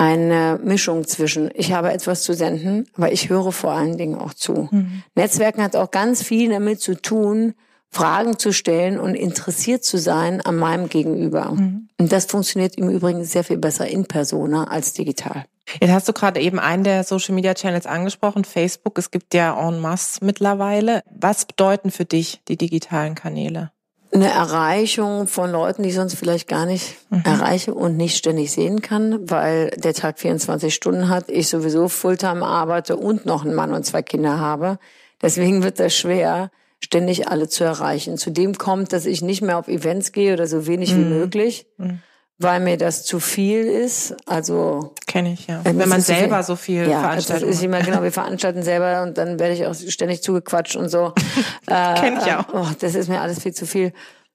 eine 0.00 0.58
Mischung 0.64 1.06
zwischen, 1.06 1.50
ich 1.52 1.74
habe 1.74 1.92
etwas 1.92 2.22
zu 2.22 2.32
senden, 2.32 2.88
aber 2.96 3.12
ich 3.12 3.28
höre 3.28 3.52
vor 3.52 3.72
allen 3.72 3.98
Dingen 3.98 4.14
auch 4.14 4.32
zu. 4.32 4.70
Mhm. 4.70 5.02
Netzwerken 5.14 5.62
hat 5.62 5.76
auch 5.76 5.90
ganz 5.90 6.22
viel 6.22 6.48
damit 6.48 6.80
zu 6.80 6.94
tun, 6.94 7.52
Fragen 7.90 8.38
zu 8.38 8.52
stellen 8.52 8.98
und 8.98 9.14
interessiert 9.14 9.84
zu 9.84 9.98
sein 9.98 10.40
an 10.40 10.56
meinem 10.56 10.88
Gegenüber. 10.88 11.50
Mhm. 11.50 11.88
Und 11.98 12.12
das 12.12 12.24
funktioniert 12.24 12.78
im 12.78 12.88
Übrigen 12.88 13.24
sehr 13.24 13.44
viel 13.44 13.58
besser 13.58 13.88
in 13.88 14.06
Persona 14.06 14.64
als 14.64 14.94
digital. 14.94 15.44
Jetzt 15.82 15.90
hast 15.92 16.08
du 16.08 16.14
gerade 16.14 16.40
eben 16.40 16.58
einen 16.58 16.82
der 16.82 17.04
Social 17.04 17.34
Media 17.34 17.52
Channels 17.52 17.84
angesprochen, 17.84 18.44
Facebook. 18.44 18.96
Es 18.96 19.10
gibt 19.10 19.34
ja 19.34 19.54
en 19.68 19.80
masse 19.80 20.24
mittlerweile. 20.24 21.02
Was 21.14 21.44
bedeuten 21.44 21.90
für 21.90 22.06
dich 22.06 22.40
die 22.48 22.56
digitalen 22.56 23.14
Kanäle? 23.14 23.70
Eine 24.12 24.28
Erreichung 24.28 25.28
von 25.28 25.52
Leuten, 25.52 25.84
die 25.84 25.90
ich 25.90 25.94
sonst 25.94 26.16
vielleicht 26.16 26.48
gar 26.48 26.66
nicht 26.66 26.96
mhm. 27.10 27.22
erreiche 27.24 27.74
und 27.74 27.96
nicht 27.96 28.16
ständig 28.16 28.50
sehen 28.50 28.82
kann, 28.82 29.30
weil 29.30 29.70
der 29.76 29.94
Tag 29.94 30.18
24 30.18 30.74
Stunden 30.74 31.08
hat, 31.08 31.28
ich 31.28 31.48
sowieso 31.48 31.88
Fulltime 31.88 32.44
arbeite 32.44 32.96
und 32.96 33.24
noch 33.24 33.44
einen 33.44 33.54
Mann 33.54 33.72
und 33.72 33.86
zwei 33.86 34.02
Kinder 34.02 34.38
habe. 34.38 34.78
Deswegen 35.22 35.62
wird 35.62 35.78
das 35.78 35.94
schwer, 35.94 36.50
ständig 36.80 37.28
alle 37.28 37.48
zu 37.48 37.62
erreichen. 37.62 38.16
Zudem 38.16 38.58
kommt, 38.58 38.92
dass 38.92 39.06
ich 39.06 39.22
nicht 39.22 39.42
mehr 39.42 39.58
auf 39.58 39.68
Events 39.68 40.12
gehe 40.12 40.32
oder 40.32 40.46
so 40.46 40.66
wenig 40.66 40.92
mhm. 40.92 40.98
wie 40.98 41.08
möglich, 41.14 41.66
mhm. 41.76 42.00
Weil 42.40 42.60
mir 42.60 42.78
das 42.78 43.04
zu 43.04 43.20
viel 43.20 43.64
ist. 43.66 44.16
Also 44.26 44.94
kenne 45.06 45.34
ich 45.34 45.46
ja. 45.46 45.60
Wenn 45.62 45.76
man 45.88 46.00
selber 46.00 46.36
viel, 46.36 46.44
so 46.44 46.56
viel 46.56 46.88
ja, 46.88 47.00
veranstaltet. 47.00 47.48
Das 47.48 47.56
ist 47.56 47.62
immer 47.62 47.80
genau. 47.80 48.02
Wir 48.02 48.12
veranstalten 48.12 48.62
selber 48.62 49.02
und 49.02 49.18
dann 49.18 49.38
werde 49.38 49.54
ich 49.54 49.66
auch 49.66 49.74
ständig 49.74 50.22
zugequatscht 50.22 50.76
und 50.76 50.88
so. 50.88 51.12
äh, 51.66 51.94
Kenn 52.00 52.16
ich 52.16 52.32
auch. 52.32 52.46
Oh, 52.52 52.66
das 52.80 52.94
ist 52.94 53.08
mir 53.08 53.20
alles 53.20 53.42
viel 53.42 53.52
zu 53.52 53.66
viel. 53.66 53.92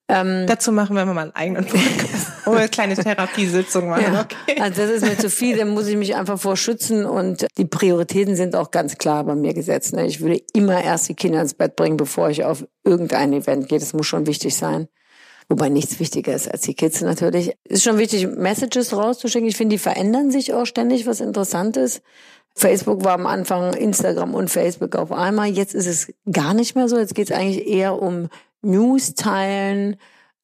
Ähm, 0.08 0.46
Dazu 0.46 0.72
machen 0.72 0.96
wir 0.96 1.04
mal 1.06 1.18
einen 1.18 1.36
eigenen 1.36 1.66
Podcast. 1.66 2.28
Oh, 2.46 2.52
eine 2.52 2.70
kleine 2.70 2.96
Therapiesitzung 2.96 3.90
machen. 3.90 4.06
Ja. 4.14 4.22
Okay. 4.22 4.62
Also 4.62 4.84
das 4.84 4.92
ist 4.92 5.02
mir 5.02 5.18
zu 5.18 5.32
viel, 5.32 5.58
dann 5.58 5.70
muss 5.70 5.88
ich 5.88 5.98
mich 5.98 6.16
einfach 6.16 6.40
vorschützen 6.40 7.06
und 7.06 7.48
die 7.58 7.66
Prioritäten 7.66 8.36
sind 8.36 8.56
auch 8.56 8.70
ganz 8.70 9.00
klar 9.00 9.24
bei 9.24 9.34
mir 9.34 9.56
gesetzt. 9.56 9.96
Ne? 9.96 10.06
Ich 10.06 10.22
würde 10.22 10.42
immer 10.54 10.84
erst 10.84 11.10
die 11.10 11.16
Kinder 11.16 11.42
ins 11.42 11.56
Bett 11.56 11.76
bringen, 11.76 11.98
bevor 11.98 12.30
ich 12.30 12.44
auf 12.44 12.68
irgendein 12.84 13.34
Event 13.34 13.68
gehe. 13.68 13.80
Das 13.80 13.94
muss 13.94 14.06
schon 14.06 14.28
wichtig 14.28 14.56
sein. 14.56 14.90
Wobei 15.48 15.70
nichts 15.70 16.00
wichtiger 16.00 16.34
ist 16.34 16.52
als 16.52 16.62
die 16.62 16.74
Kids 16.74 17.02
natürlich. 17.02 17.56
Es 17.66 17.78
ist 17.78 17.84
schon 17.84 17.98
wichtig, 17.98 18.28
Messages 18.28 18.94
rauszuschicken. 18.94 19.48
Ich 19.48 19.58
finde, 19.58 19.76
die 19.76 19.80
verändern 19.80 20.32
sich 20.32 20.54
auch 20.54 20.66
ständig, 20.66 21.06
was 21.06 21.22
interessant 21.22 21.78
ist. 21.78 22.02
Facebook 22.56 23.04
war 23.04 23.14
am 23.14 23.28
Anfang 23.28 23.74
Instagram 23.74 24.34
und 24.34 24.50
Facebook 24.50 24.96
auf 24.96 25.12
einmal. 25.12 25.50
Jetzt 25.50 25.76
ist 25.76 25.88
es 25.88 26.14
gar 26.32 26.54
nicht 26.54 26.76
mehr 26.76 26.88
so. 26.88 26.98
Jetzt 26.98 27.14
geht 27.14 27.30
es 27.30 27.36
eigentlich 27.36 27.68
eher 27.68 28.02
um 28.02 28.30
News 28.62 29.14
teilen, 29.14 29.98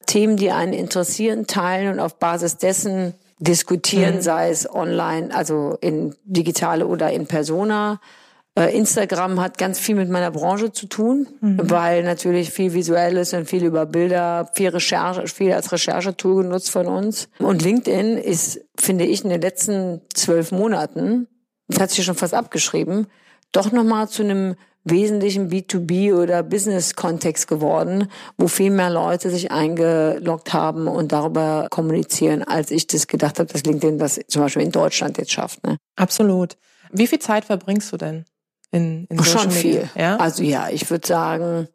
Themen, 0.06 0.36
die 0.38 0.52
einen 0.52 0.74
interessieren, 0.74 1.48
teilen 1.48 1.94
und 1.94 2.00
auf 2.00 2.20
Basis 2.20 2.58
dessen 2.58 3.14
diskutieren, 3.40 4.18
mhm. 4.18 4.22
sei 4.22 4.50
es 4.50 4.70
online, 4.70 5.34
also 5.34 5.78
in 5.82 6.16
digitale 6.26 6.86
oder 6.86 7.12
in 7.12 7.26
Persona. 7.26 8.00
Äh, 8.54 8.76
Instagram 8.76 9.40
hat 9.40 9.58
ganz 9.58 9.80
viel 9.80 9.96
mit 9.96 10.10
meiner 10.10 10.32
Branche 10.32 10.74
zu 10.74 10.88
tun, 10.88 11.28
mhm. 11.40 11.58
weil 11.64 12.04
natürlich 12.04 12.52
viel 12.52 12.74
visuelles 12.74 13.34
und 13.34 13.46
viel 13.46 13.64
über 13.64 13.86
Bilder, 13.86 14.50
viel 14.54 14.70
Recherche, 14.70 15.26
viel 15.28 15.54
als 15.54 15.72
Recherchetool 15.72 16.44
genutzt 16.44 16.70
von 16.70 16.88
uns. 16.88 17.30
Und 17.40 17.62
LinkedIn 17.62 18.18
ist, 18.18 18.60
finde 18.78 19.06
ich, 19.06 19.24
in 19.24 19.30
den 19.30 19.42
letzten 19.42 20.02
zwölf 20.14 20.52
Monaten, 20.52 21.28
das 21.70 21.80
hat 21.80 21.92
sich 21.92 22.04
schon 22.04 22.16
fast 22.16 22.34
abgeschrieben, 22.34 23.08
doch 23.54 23.72
nochmal 23.72 24.10
zu 24.10 24.24
einem 24.24 24.56
wesentlichen 24.84 25.50
B2B 25.50 26.14
oder 26.14 26.44
Business-Kontext 26.44 27.48
geworden, 27.48 28.10
wo 28.38 28.48
viel 28.48 28.72
mehr 28.72 28.90
Leute 28.90 29.30
sich 29.30 29.52
eingeloggt 29.52 30.54
haben 30.54 30.88
und 30.88 31.12
darüber 31.12 31.68
kommunizieren, 31.70 32.44
als 32.44 32.72
ich 32.72 32.88
das 32.88 33.08
gedacht 33.08 33.40
habe, 33.40 33.52
dass 33.52 33.64
LinkedIn 33.64 33.98
das 33.98 34.20
zum 34.28 34.42
Beispiel 34.42 34.64
in 34.64 34.72
Deutschland 34.72 35.18
jetzt 35.18 35.32
schafft. 35.32 35.66
Ne? 35.66 35.78
Absolut. 35.96 36.58
Wie 36.92 37.08
viel 37.08 37.20
Zeit 37.20 37.46
verbringst 37.46 37.94
du 37.94 37.98
denn 37.98 38.26
in, 38.72 39.06
in 39.10 39.18
Social 39.18 39.42
Schon 39.44 39.52
viel. 39.52 39.90
Ja? 39.96 40.18
Also 40.18 40.44
ja, 40.44 40.70
ich 40.70 40.90
würde 40.90 41.08
sagen, 41.08 41.68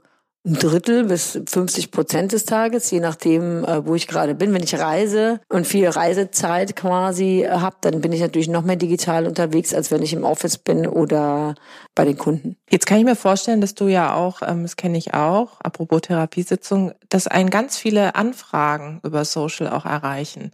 ein 0.47 0.55
Drittel 0.55 1.05
bis 1.05 1.41
50 1.47 1.91
Prozent 1.91 2.33
des 2.33 2.45
Tages, 2.45 2.91
je 2.93 3.01
nachdem, 3.01 3.65
äh, 3.65 3.85
wo 3.85 3.97
ich 3.97 4.07
gerade 4.07 4.35
bin. 4.37 4.55
Wenn 4.55 4.63
ich 4.63 4.79
reise 4.79 5.41
und 5.49 5.67
viel 5.67 5.89
Reisezeit 5.89 6.77
quasi 6.77 7.43
äh, 7.43 7.51
habe, 7.51 7.77
dann 7.81 8.01
bin 8.01 8.13
ich 8.13 8.21
natürlich 8.21 8.49
noch 8.49 8.63
mehr 8.63 8.77
digital 8.77 9.27
unterwegs, 9.27 9.75
als 9.75 9.91
wenn 9.91 10.03
ich 10.03 10.13
im 10.13 10.23
Office 10.23 10.59
bin 10.59 10.87
oder 10.87 11.57
bei 11.97 12.05
den 12.05 12.17
Kunden. 12.17 12.57
Jetzt 12.71 12.87
kann 12.87 12.99
ich 12.99 13.05
mir 13.05 13.17
vorstellen, 13.17 13.61
dass 13.61 13.75
du 13.75 13.89
ja 13.89 14.15
auch, 14.15 14.41
ähm, 14.47 14.63
das 14.63 14.77
kenne 14.77 14.99
ich 14.99 15.15
auch, 15.15 15.61
apropos 15.61 16.03
Therapiesitzung, 16.03 16.93
dass 17.09 17.27
einen 17.27 17.51
ganz 17.51 17.77
viele 17.77 18.15
Anfragen 18.15 19.01
über 19.03 19.25
Social 19.25 19.69
auch 19.69 19.85
erreichen 19.85 20.53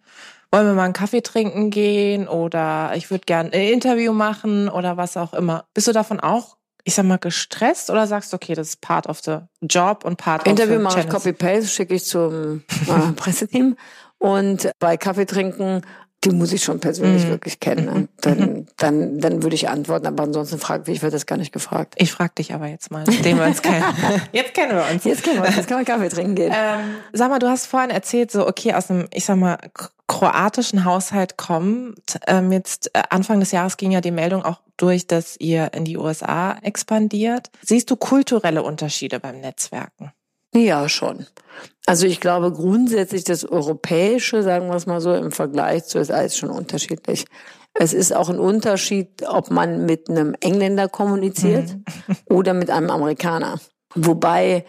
wollen 0.52 0.66
wir 0.66 0.75
mal 0.75 0.85
einen 0.85 0.92
Kaffee 0.92 1.23
trinken 1.23 1.71
gehen 1.71 2.28
oder 2.28 2.92
ich 2.94 3.11
würde 3.11 3.25
gern 3.25 3.47
ein 3.47 3.68
Interview 3.68 4.12
machen 4.12 4.68
oder 4.68 4.97
was 4.97 5.16
auch 5.16 5.32
immer. 5.32 5.64
Bist 5.75 5.88
du 5.88 5.92
davon 5.92 6.21
auch 6.21 6.56
ich 6.85 6.94
sag 6.94 7.04
mal, 7.04 7.18
gestresst 7.18 7.90
oder 7.90 8.06
sagst 8.06 8.32
du, 8.32 8.37
okay, 8.37 8.54
das 8.54 8.71
ist 8.71 8.80
part 8.80 9.06
of 9.06 9.21
the 9.21 9.38
job 9.61 10.04
und 10.04 10.16
part 10.16 10.47
Interview 10.47 10.50
of 10.50 10.56
the 10.56 10.62
Interview 10.62 10.82
mache 10.82 11.00
ich 11.00 11.09
Copy-Paste, 11.09 11.68
schicke 11.68 11.94
ich 11.94 12.04
zum 12.04 12.64
äh, 12.88 13.12
Presseteam. 13.14 13.76
Und 14.18 14.71
bei 14.78 14.97
Kaffee 14.97 15.26
trinken, 15.26 15.82
die 16.25 16.30
muss 16.30 16.52
ich 16.52 16.62
schon 16.62 16.78
persönlich 16.78 17.26
mm. 17.26 17.30
wirklich 17.30 17.59
kennen. 17.59 17.85
Ne? 17.87 18.09
Dann, 18.21 18.38
mhm. 18.38 18.66
dann, 18.76 19.18
dann 19.18 19.42
würde 19.42 19.56
ich 19.56 19.68
antworten, 19.68 20.06
aber 20.06 20.23
ansonsten 20.23 20.59
fragt, 20.59 20.88
ich 20.88 21.02
werde 21.02 21.14
das 21.14 21.26
gar 21.26 21.37
nicht 21.37 21.52
gefragt. 21.52 21.94
Ich 21.99 22.12
frage 22.12 22.35
dich 22.38 22.54
aber 22.54 22.68
jetzt 22.68 22.92
mal, 22.92 23.02
nachdem 23.04 23.38
wir 23.38 23.47
uns 23.47 23.62
kennen. 23.62 23.85
Jetzt 24.30 24.54
kennen 24.54 24.76
wir 24.76 24.85
uns. 24.92 25.02
Jetzt 25.02 25.25
kennen 25.25 25.42
wir 25.42 25.49
uns, 25.49 25.56
jetzt 25.56 25.66
kann 25.68 25.78
man 25.78 25.85
Kaffee 25.85 26.09
trinken 26.09 26.37
gehen. 26.37 26.52
Ähm, 26.54 26.80
sag 27.12 27.30
mal, 27.30 27.40
du 27.40 27.49
hast 27.49 27.66
vorhin 27.66 27.90
erzählt, 27.90 28.30
so, 28.30 28.47
okay, 28.47 28.75
aus 28.75 28.90
einem, 28.90 29.09
ich 29.12 29.25
sag 29.25 29.37
mal, 29.37 29.59
kroatischen 30.12 30.85
Haushalt 30.85 31.38
kommt. 31.38 32.21
Ähm, 32.26 32.52
jetzt 32.52 32.95
äh, 32.95 33.02
Anfang 33.09 33.40
des 33.40 33.50
Jahres 33.50 33.78
ging 33.78 33.92
ja 33.92 34.02
die 34.02 34.11
Meldung 34.11 34.45
auch 34.45 34.61
durch, 34.76 35.07
dass 35.07 35.37
ihr 35.38 35.73
in 35.73 35.87
die 35.87 35.97
USA 35.97 36.59
expandiert. 36.61 37.50
Siehst 37.62 37.90
du 37.90 37.97
kulturelle 37.97 38.62
Unterschiede 38.62 39.21
beim 39.21 39.40
Netzwerken? 39.40 40.12
Ja, 40.54 40.87
schon. 40.90 41.26
Also 41.87 42.07
ich 42.07 42.21
glaube 42.21 42.52
grundsätzlich 42.52 43.25
das 43.25 43.47
Europäische, 43.47 44.42
sagen 44.42 44.69
wir 44.69 44.76
es 44.76 44.85
mal 44.85 45.00
so, 45.00 45.14
im 45.14 45.33
Vergleich 45.33 45.85
zu 45.85 45.99
USA 45.99 46.21
ist 46.21 46.37
schon 46.37 46.50
unterschiedlich. 46.50 47.25
Es 47.73 47.95
ist 47.95 48.14
auch 48.14 48.28
ein 48.28 48.38
Unterschied, 48.38 49.26
ob 49.26 49.50
man 49.50 49.87
mit 49.87 50.11
einem 50.11 50.37
Engländer 50.40 50.88
kommuniziert 50.88 51.75
mhm. 51.75 52.16
oder 52.28 52.52
mit 52.52 52.69
einem 52.69 52.90
Amerikaner. 52.90 53.59
Wobei 53.95 54.66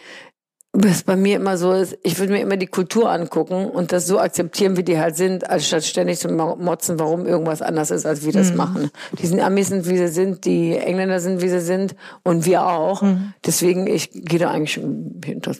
was 0.75 1.03
bei 1.03 1.15
mir 1.15 1.35
immer 1.35 1.55
so 1.57 1.71
ist, 1.71 1.99
ich 2.01 2.17
würde 2.17 2.33
mir 2.33 2.41
immer 2.41 2.57
die 2.57 2.67
Kultur 2.67 3.11
angucken 3.11 3.67
und 3.67 3.91
das 3.91 4.07
so 4.07 4.19
akzeptieren, 4.19 4.75
wie 4.75 4.83
die 4.83 4.99
halt 4.99 5.15
sind, 5.15 5.47
als 5.47 5.67
statt 5.67 5.83
ständig 5.83 6.17
zu 6.17 6.29
motzen, 6.29 6.99
warum 6.99 7.27
irgendwas 7.27 7.61
anders 7.61 7.91
ist, 7.91 8.07
als 8.07 8.25
wir 8.25 8.33
das 8.33 8.51
mhm. 8.51 8.57
machen. 8.57 8.91
Die 9.19 9.27
sind 9.27 9.39
Amis 9.39 9.67
sind, 9.67 9.87
wie 9.87 9.97
sie 9.97 10.07
sind, 10.07 10.45
die 10.45 10.75
Engländer 10.75 11.19
sind, 11.19 11.41
wie 11.43 11.49
sie 11.49 11.61
sind 11.61 11.95
und 12.23 12.45
wir 12.45 12.65
auch. 12.65 13.03
Mhm. 13.03 13.33
Deswegen, 13.45 13.85
ich 13.85 14.09
gehe 14.13 14.39
da 14.39 14.49
eigentlich 14.49 14.83
hinter. 15.23 15.55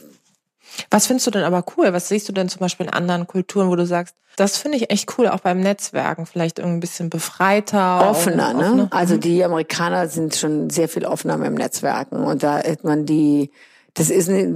Was 0.90 1.06
findest 1.06 1.28
du 1.28 1.30
denn 1.30 1.44
aber 1.44 1.64
cool? 1.76 1.92
Was 1.92 2.08
siehst 2.08 2.28
du 2.28 2.32
denn 2.32 2.48
zum 2.48 2.58
Beispiel 2.58 2.86
in 2.86 2.92
anderen 2.92 3.28
Kulturen, 3.28 3.68
wo 3.68 3.76
du 3.76 3.86
sagst, 3.86 4.16
das 4.34 4.58
finde 4.58 4.78
ich 4.78 4.90
echt 4.90 5.16
cool, 5.16 5.28
auch 5.28 5.38
beim 5.38 5.60
Netzwerken, 5.60 6.26
vielleicht 6.26 6.58
irgendwie 6.58 6.78
ein 6.78 6.80
bisschen 6.80 7.08
befreiter. 7.08 8.10
Offener, 8.10 8.52
ne? 8.52 8.64
Offener. 8.64 8.88
Also 8.90 9.14
mhm. 9.14 9.20
die 9.20 9.44
Amerikaner 9.44 10.08
sind 10.08 10.34
schon 10.34 10.70
sehr 10.70 10.88
viel 10.88 11.04
offener 11.04 11.34
im 11.34 11.54
Netzwerken 11.54 12.24
und 12.24 12.42
da 12.42 12.56
hat 12.56 12.82
man 12.82 13.06
die 13.06 13.52
das 13.94 14.10
ist 14.10 14.28
ne, 14.28 14.52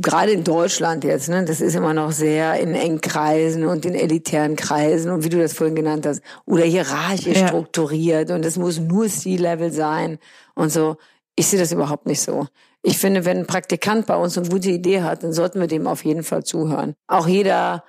gerade 0.00 0.30
in 0.30 0.44
Deutschland 0.44 1.02
jetzt, 1.04 1.28
ne, 1.28 1.44
das 1.44 1.60
ist 1.60 1.74
immer 1.74 1.92
noch 1.92 2.12
sehr 2.12 2.58
in 2.60 2.74
engen 2.74 3.00
Kreisen 3.00 3.66
und 3.66 3.84
in 3.84 3.94
elitären 3.94 4.54
Kreisen 4.54 5.10
und 5.10 5.24
wie 5.24 5.28
du 5.28 5.38
das 5.38 5.52
vorhin 5.52 5.74
genannt 5.74 6.06
hast, 6.06 6.22
oder 6.46 6.64
hierarchisch 6.64 7.38
ja. 7.38 7.48
strukturiert 7.48 8.30
und 8.30 8.44
es 8.44 8.56
muss 8.56 8.78
nur 8.78 9.08
C-Level 9.08 9.72
sein 9.72 10.18
und 10.54 10.70
so. 10.70 10.96
Ich 11.34 11.48
sehe 11.48 11.58
das 11.58 11.72
überhaupt 11.72 12.06
nicht 12.06 12.20
so. 12.20 12.46
Ich 12.82 12.98
finde, 12.98 13.24
wenn 13.24 13.38
ein 13.38 13.46
Praktikant 13.46 14.06
bei 14.06 14.16
uns 14.16 14.38
eine 14.38 14.48
gute 14.48 14.70
Idee 14.70 15.02
hat, 15.02 15.22
dann 15.22 15.32
sollten 15.32 15.60
wir 15.60 15.66
dem 15.66 15.86
auf 15.86 16.04
jeden 16.04 16.22
Fall 16.22 16.44
zuhören. 16.44 16.94
Auch 17.08 17.26
jeder 17.26 17.84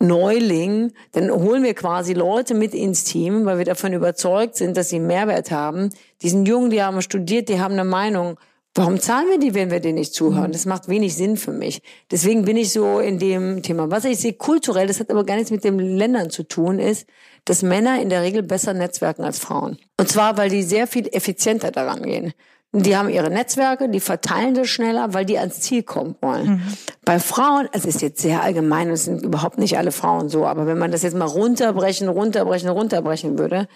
Neuling, 0.00 0.92
dann 1.12 1.30
holen 1.30 1.64
wir 1.64 1.74
quasi 1.74 2.14
Leute 2.14 2.54
mit 2.54 2.72
ins 2.72 3.04
Team, 3.04 3.44
weil 3.44 3.58
wir 3.58 3.64
davon 3.64 3.92
überzeugt 3.92 4.56
sind, 4.56 4.76
dass 4.76 4.88
sie 4.88 5.00
Mehrwert 5.00 5.50
haben. 5.50 5.90
Diesen 6.22 6.46
Jungen, 6.46 6.70
die 6.70 6.82
haben 6.82 7.02
studiert, 7.02 7.48
die 7.48 7.60
haben 7.60 7.74
eine 7.74 7.84
Meinung. 7.84 8.38
Warum 8.78 9.00
zahlen 9.00 9.28
wir 9.28 9.40
die, 9.40 9.54
wenn 9.54 9.72
wir 9.72 9.80
denen 9.80 9.98
nicht 9.98 10.14
zuhören? 10.14 10.52
Das 10.52 10.64
macht 10.64 10.88
wenig 10.88 11.16
Sinn 11.16 11.36
für 11.36 11.50
mich. 11.50 11.82
Deswegen 12.12 12.44
bin 12.44 12.56
ich 12.56 12.72
so 12.72 13.00
in 13.00 13.18
dem 13.18 13.60
Thema. 13.64 13.90
Was 13.90 14.04
ich 14.04 14.18
sehe 14.18 14.34
kulturell, 14.34 14.86
das 14.86 15.00
hat 15.00 15.10
aber 15.10 15.24
gar 15.24 15.34
nichts 15.34 15.50
mit 15.50 15.64
den 15.64 15.80
Ländern 15.80 16.30
zu 16.30 16.44
tun, 16.44 16.78
ist, 16.78 17.04
dass 17.44 17.62
Männer 17.62 18.00
in 18.00 18.08
der 18.08 18.22
Regel 18.22 18.44
besser 18.44 18.74
netzwerken 18.74 19.24
als 19.24 19.40
Frauen. 19.40 19.78
Und 19.98 20.08
zwar, 20.08 20.36
weil 20.36 20.48
die 20.48 20.62
sehr 20.62 20.86
viel 20.86 21.08
effizienter 21.08 21.72
daran 21.72 22.04
gehen. 22.04 22.32
Die 22.70 22.96
haben 22.96 23.08
ihre 23.08 23.30
Netzwerke, 23.30 23.88
die 23.88 23.98
verteilen 23.98 24.54
das 24.54 24.68
schneller, 24.68 25.12
weil 25.12 25.24
die 25.24 25.38
ans 25.38 25.58
Ziel 25.60 25.82
kommen 25.82 26.14
wollen. 26.20 26.48
Mhm. 26.48 26.62
Bei 27.04 27.18
Frauen, 27.18 27.68
es 27.72 27.84
ist 27.84 28.00
jetzt 28.00 28.22
sehr 28.22 28.44
allgemein, 28.44 28.90
es 28.90 29.06
sind 29.06 29.24
überhaupt 29.24 29.58
nicht 29.58 29.76
alle 29.76 29.90
Frauen 29.90 30.28
so, 30.28 30.46
aber 30.46 30.66
wenn 30.66 30.78
man 30.78 30.92
das 30.92 31.02
jetzt 31.02 31.16
mal 31.16 31.24
runterbrechen, 31.24 32.08
runterbrechen, 32.08 32.68
runterbrechen 32.68 33.38
würde, 33.38 33.66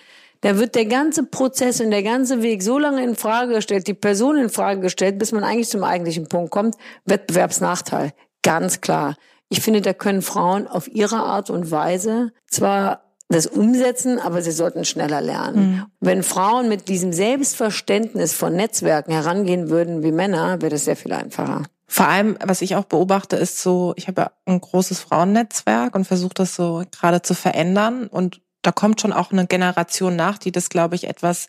da 0.42 0.58
wird 0.58 0.74
der 0.74 0.86
ganze 0.86 1.22
Prozess 1.22 1.80
und 1.80 1.90
der 1.90 2.02
ganze 2.02 2.42
Weg 2.42 2.62
so 2.62 2.78
lange 2.78 3.02
in 3.02 3.16
Frage 3.16 3.54
gestellt, 3.54 3.86
die 3.86 3.94
Person 3.94 4.36
in 4.36 4.50
Frage 4.50 4.80
gestellt, 4.80 5.18
bis 5.18 5.32
man 5.32 5.44
eigentlich 5.44 5.68
zum 5.68 5.84
eigentlichen 5.84 6.28
Punkt 6.28 6.50
kommt. 6.50 6.76
Wettbewerbsnachteil. 7.06 8.12
Ganz 8.42 8.80
klar. 8.80 9.16
Ich 9.48 9.60
finde, 9.60 9.80
da 9.80 9.92
können 9.92 10.20
Frauen 10.20 10.66
auf 10.66 10.88
ihre 10.88 11.16
Art 11.16 11.48
und 11.48 11.70
Weise 11.70 12.32
zwar 12.48 13.02
das 13.28 13.46
umsetzen, 13.46 14.18
aber 14.18 14.42
sie 14.42 14.50
sollten 14.50 14.84
schneller 14.84 15.20
lernen. 15.20 15.70
Mhm. 15.70 15.86
Wenn 16.00 16.22
Frauen 16.22 16.68
mit 16.68 16.88
diesem 16.88 17.12
Selbstverständnis 17.12 18.32
von 18.32 18.54
Netzwerken 18.54 19.12
herangehen 19.12 19.70
würden 19.70 20.02
wie 20.02 20.12
Männer, 20.12 20.60
wäre 20.60 20.70
das 20.70 20.84
sehr 20.84 20.96
viel 20.96 21.12
einfacher. 21.12 21.62
Vor 21.86 22.08
allem, 22.08 22.36
was 22.44 22.62
ich 22.62 22.74
auch 22.74 22.84
beobachte, 22.84 23.36
ist 23.36 23.60
so, 23.60 23.92
ich 23.96 24.08
habe 24.08 24.22
ja 24.22 24.30
ein 24.46 24.60
großes 24.60 25.00
Frauennetzwerk 25.00 25.94
und 25.94 26.06
versuche 26.06 26.34
das 26.34 26.56
so 26.56 26.82
gerade 26.90 27.22
zu 27.22 27.34
verändern. 27.34 28.06
Und 28.06 28.40
da 28.62 28.72
kommt 28.72 29.00
schon 29.00 29.12
auch 29.12 29.32
eine 29.32 29.46
Generation 29.46 30.16
nach, 30.16 30.38
die 30.38 30.52
das, 30.52 30.68
glaube 30.68 30.94
ich, 30.94 31.08
etwas 31.08 31.48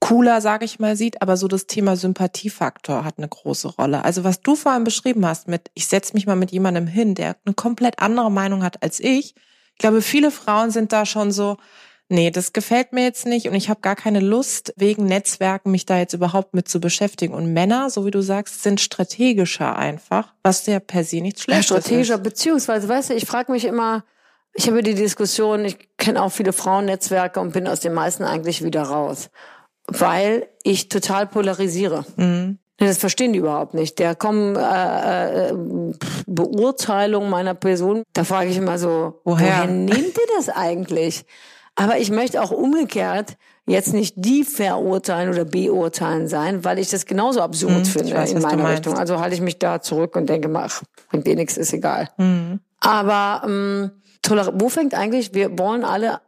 cooler, 0.00 0.42
sage 0.42 0.66
ich 0.66 0.78
mal, 0.78 0.96
sieht, 0.96 1.22
aber 1.22 1.36
so 1.38 1.48
das 1.48 1.66
Thema 1.66 1.96
Sympathiefaktor 1.96 3.04
hat 3.04 3.14
eine 3.16 3.28
große 3.28 3.68
Rolle. 3.68 4.04
Also 4.04 4.22
was 4.22 4.42
du 4.42 4.54
vorhin 4.54 4.84
beschrieben 4.84 5.24
hast 5.24 5.48
mit, 5.48 5.70
ich 5.72 5.86
setze 5.86 6.12
mich 6.12 6.26
mal 6.26 6.36
mit 6.36 6.52
jemandem 6.52 6.86
hin, 6.86 7.14
der 7.14 7.36
eine 7.44 7.54
komplett 7.54 8.00
andere 8.00 8.30
Meinung 8.30 8.62
hat 8.62 8.82
als 8.82 9.00
ich. 9.00 9.34
Ich 9.72 9.78
glaube, 9.78 10.02
viele 10.02 10.30
Frauen 10.30 10.70
sind 10.70 10.92
da 10.92 11.06
schon 11.06 11.32
so, 11.32 11.56
nee, 12.10 12.30
das 12.30 12.52
gefällt 12.52 12.92
mir 12.92 13.02
jetzt 13.04 13.24
nicht 13.24 13.48
und 13.48 13.54
ich 13.54 13.70
habe 13.70 13.80
gar 13.80 13.96
keine 13.96 14.20
Lust, 14.20 14.74
wegen 14.76 15.06
Netzwerken 15.06 15.70
mich 15.70 15.86
da 15.86 15.98
jetzt 15.98 16.12
überhaupt 16.12 16.52
mit 16.52 16.68
zu 16.68 16.80
beschäftigen. 16.80 17.32
Und 17.32 17.54
Männer, 17.54 17.88
so 17.88 18.04
wie 18.04 18.10
du 18.10 18.20
sagst, 18.20 18.62
sind 18.62 18.82
strategischer 18.82 19.76
einfach, 19.76 20.34
was 20.42 20.66
ja 20.66 20.80
per 20.80 21.04
se 21.04 21.22
nichts 21.22 21.42
Schlechtes 21.42 21.70
ja, 21.70 21.80
strategischer, 21.80 22.16
ist. 22.16 22.22
beziehungsweise, 22.22 22.88
weißt 22.88 23.10
du, 23.10 23.14
ich 23.14 23.24
frage 23.24 23.50
mich 23.50 23.64
immer, 23.64 24.04
ich 24.54 24.68
habe 24.68 24.82
die 24.82 24.94
Diskussion, 24.94 25.64
ich 25.64 25.76
kenne 25.98 26.22
auch 26.22 26.30
viele 26.30 26.52
Frauennetzwerke 26.52 27.40
und 27.40 27.52
bin 27.52 27.68
aus 27.68 27.80
den 27.80 27.92
meisten 27.92 28.24
eigentlich 28.24 28.62
wieder 28.62 28.82
raus 28.82 29.30
weil 29.86 30.48
ich 30.62 30.88
total 30.88 31.26
polarisiere. 31.26 32.04
Mhm. 32.16 32.58
Das 32.78 32.98
verstehen 32.98 33.32
die 33.32 33.38
überhaupt 33.38 33.74
nicht. 33.74 33.98
Der 34.00 34.16
kommen 34.16 34.56
äh, 34.56 35.50
äh, 35.50 35.54
Beurteilung 36.26 37.30
meiner 37.30 37.54
Person. 37.54 38.02
Da 38.14 38.24
frage 38.24 38.50
ich 38.50 38.56
immer 38.56 38.78
so, 38.78 39.20
woher? 39.24 39.46
woher 39.46 39.66
nehmt 39.66 39.94
ihr 39.94 40.36
das 40.36 40.48
eigentlich? 40.48 41.24
Aber 41.76 41.98
ich 41.98 42.10
möchte 42.10 42.42
auch 42.42 42.50
umgekehrt 42.50 43.36
jetzt 43.66 43.94
nicht 43.94 44.14
die 44.18 44.44
verurteilen 44.44 45.30
oder 45.30 45.44
beurteilen 45.44 46.28
sein, 46.28 46.64
weil 46.64 46.78
ich 46.78 46.90
das 46.90 47.06
genauso 47.06 47.40
absurd 47.40 47.78
mhm, 47.78 47.84
finde 47.84 48.14
weiß, 48.14 48.32
in 48.32 48.42
meiner 48.42 48.68
Richtung. 48.68 48.98
Also 48.98 49.20
halte 49.20 49.34
ich 49.34 49.40
mich 49.40 49.58
da 49.58 49.80
zurück 49.80 50.16
und 50.16 50.28
denke, 50.28 50.50
ach, 50.54 50.82
bringt 51.08 51.26
eh 51.28 51.34
nichts, 51.34 51.56
ist 51.56 51.72
egal. 51.72 52.10
Mhm. 52.18 52.60
Aber 52.80 53.42
ähm, 53.46 53.92
wo 54.30 54.68
fängt 54.68 54.94
eigentlich, 54.94 55.34
wir 55.34 55.58
wollen 55.58 55.84
alle, 55.84 56.20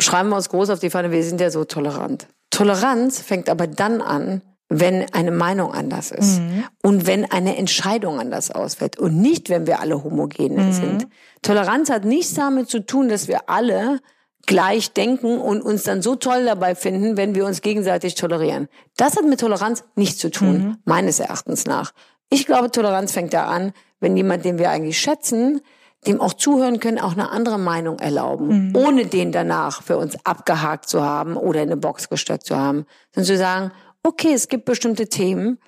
schreiben 0.00 0.30
wir 0.30 0.36
uns 0.36 0.48
groß 0.48 0.70
auf 0.70 0.80
die 0.80 0.90
Fahne, 0.90 1.10
wir 1.10 1.22
sind 1.22 1.40
ja 1.40 1.50
so 1.50 1.64
tolerant. 1.64 2.26
Toleranz 2.50 3.20
fängt 3.20 3.48
aber 3.48 3.66
dann 3.66 4.00
an, 4.00 4.42
wenn 4.68 5.12
eine 5.12 5.30
Meinung 5.30 5.72
anders 5.72 6.10
ist 6.10 6.40
mhm. 6.40 6.64
und 6.82 7.06
wenn 7.06 7.30
eine 7.30 7.56
Entscheidung 7.56 8.18
anders 8.18 8.50
ausfällt 8.50 8.98
und 8.98 9.20
nicht, 9.20 9.50
wenn 9.50 9.66
wir 9.66 9.80
alle 9.80 10.02
homogen 10.02 10.54
mhm. 10.54 10.72
sind. 10.72 11.06
Toleranz 11.42 11.90
hat 11.90 12.04
nichts 12.04 12.34
damit 12.34 12.68
zu 12.68 12.84
tun, 12.84 13.08
dass 13.08 13.28
wir 13.28 13.48
alle 13.48 14.00
gleich 14.46 14.92
denken 14.92 15.38
und 15.38 15.62
uns 15.62 15.84
dann 15.84 16.02
so 16.02 16.16
toll 16.16 16.44
dabei 16.44 16.74
finden, 16.74 17.16
wenn 17.16 17.34
wir 17.34 17.46
uns 17.46 17.62
gegenseitig 17.62 18.14
tolerieren. 18.14 18.68
Das 18.96 19.16
hat 19.16 19.24
mit 19.24 19.40
Toleranz 19.40 19.84
nichts 19.94 20.18
zu 20.18 20.30
tun, 20.30 20.58
mhm. 20.58 20.76
meines 20.84 21.20
Erachtens 21.20 21.66
nach. 21.66 21.92
Ich 22.30 22.46
glaube, 22.46 22.70
Toleranz 22.70 23.12
fängt 23.12 23.32
da 23.32 23.46
an, 23.46 23.72
wenn 24.00 24.16
jemand, 24.16 24.44
den 24.44 24.58
wir 24.58 24.70
eigentlich 24.70 24.98
schätzen, 24.98 25.60
dem 26.06 26.20
auch 26.20 26.34
zuhören 26.34 26.80
können, 26.80 26.98
auch 26.98 27.12
eine 27.12 27.30
andere 27.30 27.58
Meinung 27.58 27.98
erlauben, 27.98 28.68
mhm. 28.68 28.76
ohne 28.76 29.06
den 29.06 29.32
danach 29.32 29.82
für 29.82 29.96
uns 29.96 30.16
abgehakt 30.24 30.88
zu 30.88 31.02
haben 31.02 31.36
oder 31.36 31.62
in 31.62 31.70
eine 31.70 31.76
Box 31.76 32.08
gesteckt 32.08 32.44
zu 32.44 32.56
haben, 32.56 32.86
sondern 33.14 33.26
zu 33.26 33.38
sagen, 33.38 33.72
okay, 34.02 34.32
es 34.34 34.48
gibt 34.48 34.64
bestimmte 34.64 35.08
Themen, 35.08 35.58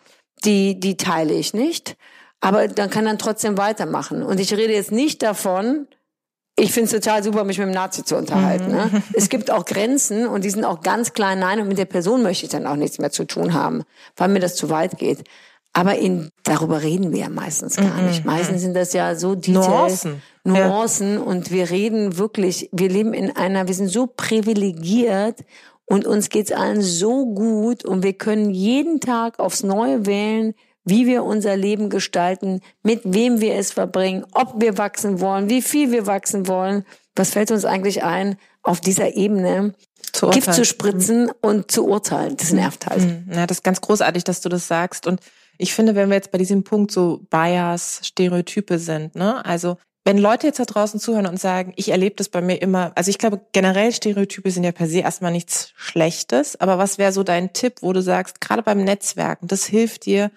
die, 0.45 0.78
die 0.78 0.97
teile 0.97 1.35
ich 1.35 1.55
nicht, 1.55 1.97
aber 2.40 2.69
dann 2.69 2.90
kann 2.90 3.07
dann 3.07 3.19
trotzdem 3.19 3.57
weitermachen. 3.57 4.23
Und 4.23 4.38
ich 4.38 4.52
rede 4.52 4.75
jetzt 4.75 4.93
nicht 4.93 5.23
davon, 5.23 5.88
ich 6.59 6.73
finde 6.73 6.87
es 6.87 7.02
total 7.02 7.23
super, 7.23 7.45
mich 7.45 7.59
mit 7.59 7.66
dem 7.66 7.75
Nazi 7.75 8.02
zu 8.02 8.17
unterhalten. 8.17 8.71
Ne? 8.71 8.89
Mhm. 8.91 9.02
Es 9.13 9.28
gibt 9.28 9.50
auch 9.50 9.67
Grenzen 9.67 10.26
und 10.26 10.43
die 10.43 10.50
sind 10.50 10.65
auch 10.65 10.80
ganz 10.80 11.13
klein. 11.13 11.39
Nein, 11.39 11.61
und 11.61 11.69
mit 11.69 11.76
der 11.76 11.84
Person 11.84 12.23
möchte 12.23 12.47
ich 12.47 12.50
dann 12.50 12.67
auch 12.67 12.76
nichts 12.76 12.99
mehr 12.99 13.11
zu 13.11 13.26
tun 13.26 13.52
haben, 13.52 13.84
weil 14.17 14.28
mir 14.28 14.41
das 14.41 14.56
zu 14.56 14.71
weit 14.71 14.97
geht. 14.97 15.25
Aber 15.76 15.99
in, 15.99 16.30
darüber 16.43 16.82
reden 16.82 17.12
wir 17.12 17.19
ja 17.21 17.28
meistens 17.28 17.76
gar 17.76 18.00
nicht. 18.00 18.25
Meistens 18.25 18.62
sind 18.62 18.73
das 18.73 18.95
ja 18.95 19.15
so 19.15 19.34
Details, 19.34 20.06
Nuancen, 20.06 20.23
Nuancen 20.43 21.15
ja. 21.17 21.21
und 21.21 21.50
wir 21.50 21.69
reden 21.69 22.17
wirklich, 22.17 22.71
wir 22.73 22.89
leben 22.89 23.12
in 23.12 23.36
einer, 23.36 23.69
wir 23.69 23.75
sind 23.75 23.89
so 23.89 24.06
privilegiert 24.06 25.45
und 25.84 26.06
uns 26.06 26.30
geht's 26.30 26.50
allen 26.50 26.80
so 26.80 27.26
gut 27.26 27.84
und 27.84 28.02
wir 28.02 28.15
können 28.15 28.52
jeden 28.52 29.00
Tag 29.00 29.39
aufs 29.39 29.65
Neue 29.65 30.06
wählen, 30.06 30.54
wie 30.86 31.06
wir 31.06 31.25
unser 31.25 31.58
Leben 31.58 31.91
gestalten, 31.91 32.62
mit 32.82 33.02
wem 33.04 33.43
wir 33.43 33.56
es 33.56 33.73
verbringen, 33.73 34.25
ob 34.32 34.54
wir 34.58 34.78
wachsen 34.78 35.21
wollen, 35.21 35.50
wie 35.50 35.60
viel 35.60 35.93
wir 35.93 36.06
wachsen 36.06 36.49
wollen. 36.49 36.86
Was 37.15 37.32
fällt 37.32 37.50
uns 37.50 37.67
eigentlich 37.67 38.02
ein, 38.02 38.39
auf 38.62 38.80
dieser 38.80 39.15
Ebene 39.15 39.75
zu 40.10 40.30
Gift 40.30 40.54
zu 40.54 40.65
spritzen 40.65 41.30
und 41.43 41.71
zu 41.71 41.86
urteilen? 41.86 42.39
Das 42.39 42.54
nervt 42.54 42.86
halt. 42.86 43.02
Mhm. 43.02 43.30
Ja, 43.34 43.47
das 43.47 43.58
ist 43.58 43.62
ganz 43.65 43.82
großartig, 43.82 44.25
dass 44.25 44.41
du 44.41 44.49
das 44.49 44.67
sagst 44.69 45.06
und 45.06 45.21
ich 45.58 45.75
finde, 45.75 45.95
wenn 45.95 46.08
wir 46.08 46.16
jetzt 46.16 46.30
bei 46.30 46.38
diesem 46.38 46.64
Punkt 46.64 46.90
so 46.90 47.26
Bias, 47.30 48.00
Stereotype 48.02 48.78
sind, 48.78 49.14
ne? 49.14 49.45
Also 49.45 49.76
wenn 50.04 50.19
Leute 50.19 50.47
jetzt 50.47 50.60
da 50.60 50.64
draußen 50.64 51.00
zuhören 51.00 51.26
und 51.26 51.40
sagen, 51.40 51.73
ich 51.75 51.88
erlebe 51.88 52.14
das 52.14 52.28
bei 52.28 52.40
mir 52.40 52.62
immer, 52.62 52.92
also 52.95 53.10
ich 53.10 53.19
glaube 53.19 53.40
generell 53.50 53.90
Stereotype 53.90 54.49
sind 54.52 54.62
ja 54.62 54.71
per 54.71 54.86
se 54.86 55.00
erstmal 55.00 55.32
nichts 55.32 55.73
Schlechtes, 55.75 56.60
aber 56.60 56.78
was 56.78 56.97
wäre 56.99 57.10
so 57.10 57.25
dein 57.25 57.52
Tipp, 57.52 57.78
wo 57.80 57.92
du 57.92 58.00
sagst, 58.00 58.40
gerade 58.40 58.62
beim 58.62 58.84
Netzwerken, 58.84 59.49
das 59.49 59.66
hilft 59.66 60.06
dir 60.06 60.30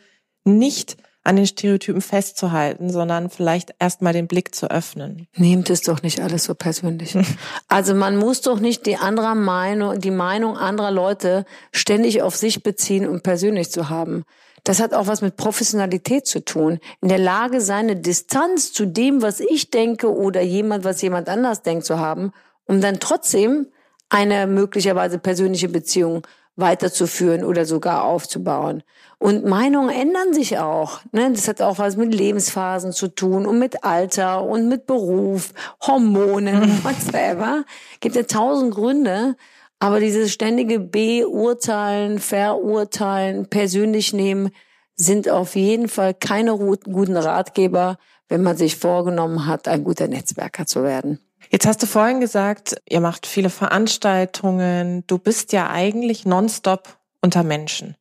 nicht 0.44 0.98
an 1.24 1.36
den 1.36 1.46
Stereotypen 1.46 2.02
festzuhalten, 2.02 2.90
sondern 2.90 3.30
vielleicht 3.30 3.76
erstmal 3.78 4.14
den 4.14 4.28
Blick 4.28 4.56
zu 4.56 4.72
öffnen. 4.72 5.28
Nehmt 5.36 5.70
es 5.70 5.82
doch 5.82 6.02
nicht 6.02 6.22
alles 6.22 6.46
so 6.46 6.56
persönlich. 6.56 7.16
also 7.68 7.94
man 7.94 8.18
muss 8.18 8.42
doch 8.42 8.60
nicht 8.60 8.88
die 8.88 8.98
andere 8.98 9.36
Meinung, 9.36 10.00
die 10.00 10.10
Meinung 10.10 10.58
anderer 10.58 10.90
Leute 10.90 11.46
ständig 11.72 12.24
auf 12.24 12.36
sich 12.36 12.64
beziehen 12.64 13.08
und 13.08 13.22
persönlich 13.22 13.70
zu 13.70 13.90
haben. 13.90 14.24
Das 14.70 14.80
hat 14.80 14.94
auch 14.94 15.08
was 15.08 15.24
mit 15.24 15.36
Professionalität 15.36 16.28
zu 16.28 16.46
tun. 16.46 16.78
In 17.02 17.10
der 17.10 17.18
Lage 17.18 17.60
seine 17.60 17.96
Distanz 17.96 18.72
zu 18.72 18.86
dem, 18.86 19.24
was 19.24 19.40
ich 19.40 19.72
denke 19.72 20.16
oder 20.16 20.42
jemand, 20.42 20.84
was 20.84 21.02
jemand 21.02 21.28
anders 21.28 21.64
denkt 21.64 21.86
zu 21.86 21.98
haben, 21.98 22.34
um 22.66 22.80
dann 22.80 23.00
trotzdem 23.00 23.66
eine 24.10 24.46
möglicherweise 24.46 25.18
persönliche 25.18 25.70
Beziehung 25.70 26.22
weiterzuführen 26.56 27.44
oder 27.46 27.66
sogar 27.66 28.04
aufzubauen. 28.04 28.84
Und 29.18 29.44
Meinungen 29.44 29.90
ändern 29.90 30.36
sich 30.36 30.60
auch. 30.60 31.00
Ne? 31.14 31.32
Das 31.32 31.48
hat 31.48 31.64
auch 31.64 31.80
was 31.80 31.98
mit 31.98 32.14
Lebensphasen 32.14 32.92
zu 32.92 33.08
tun 33.08 33.48
und 33.48 33.58
mit 33.58 33.84
Alter 33.84 34.44
und 34.44 34.70
mit 34.70 34.86
Beruf, 34.86 35.52
Hormonen, 35.82 36.62
whatever. 36.84 37.64
Gibt 38.02 38.16
ja 38.16 38.22
tausend 38.22 38.76
Gründe. 38.76 39.36
Aber 39.80 40.00
dieses 40.00 40.32
ständige 40.34 40.80
Beurteilen, 40.80 42.20
Verurteilen, 42.20 43.48
persönlich 43.48 44.14
nehmen, 44.14 44.52
sind 44.96 45.30
auf 45.30 45.56
jeden 45.56 45.88
Fall 45.88 46.14
keine 46.14 46.58
guten 46.58 47.16
Ratgeber, 47.16 47.98
wenn 48.28 48.44
man 48.44 48.58
sich 48.58 48.76
vorgenommen 48.76 49.46
hat, 49.46 49.68
ein 49.70 49.86
guter 49.86 50.08
Netzwerker 50.08 50.66
zu 50.66 50.84
werden. 50.84 51.20
Jetzt 51.50 51.66
hast 51.66 51.82
du 51.82 51.88
vorhin 51.88 52.20
gesagt, 52.20 52.76
ihr 52.88 53.00
macht 53.00 53.26
viele 53.26 53.50
Veranstaltungen. 53.50 55.06
Du 55.08 55.18
bist 55.18 55.54
ja 55.54 55.70
eigentlich 55.70 56.26
nonstop 56.26 57.00
unter 57.22 57.44
Menschen. 57.44 57.96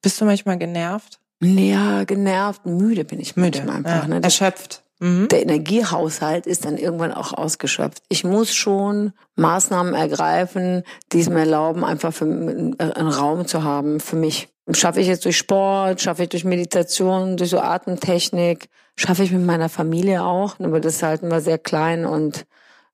Bist 0.00 0.20
du 0.20 0.24
manchmal 0.24 0.58
genervt? 0.58 1.18
Ja, 1.42 2.04
genervt, 2.04 2.64
müde 2.64 3.04
bin 3.04 3.18
ich 3.18 3.36
müde 3.36 3.62
einfach. 3.62 4.02
Ja, 4.02 4.06
ne? 4.06 4.22
Erschöpft. 4.22 4.84
Mhm. 5.02 5.26
Der 5.26 5.42
Energiehaushalt 5.42 6.46
ist 6.46 6.64
dann 6.64 6.78
irgendwann 6.78 7.12
auch 7.12 7.32
ausgeschöpft. 7.32 8.04
Ich 8.08 8.22
muss 8.22 8.54
schon 8.54 9.12
Maßnahmen 9.34 9.94
ergreifen, 9.94 10.84
die 11.10 11.20
es 11.20 11.28
mir 11.28 11.40
erlauben, 11.40 11.84
einfach 11.84 12.14
für, 12.14 12.24
einen 12.24 12.76
Raum 12.78 13.48
zu 13.48 13.64
haben 13.64 13.98
für 13.98 14.14
mich. 14.14 14.48
Schaffe 14.72 15.00
ich 15.00 15.08
jetzt 15.08 15.24
durch 15.24 15.36
Sport, 15.36 16.00
schaffe 16.00 16.22
ich 16.22 16.28
durch 16.28 16.44
Meditation, 16.44 17.36
durch 17.36 17.50
so 17.50 17.58
Atemtechnik, 17.58 18.68
schaffe 18.94 19.24
ich 19.24 19.32
mit 19.32 19.44
meiner 19.44 19.68
Familie 19.68 20.22
auch, 20.22 20.60
aber 20.60 20.78
das 20.78 21.02
halten 21.02 21.32
wir 21.32 21.40
sehr 21.40 21.58
klein 21.58 22.06
und 22.06 22.46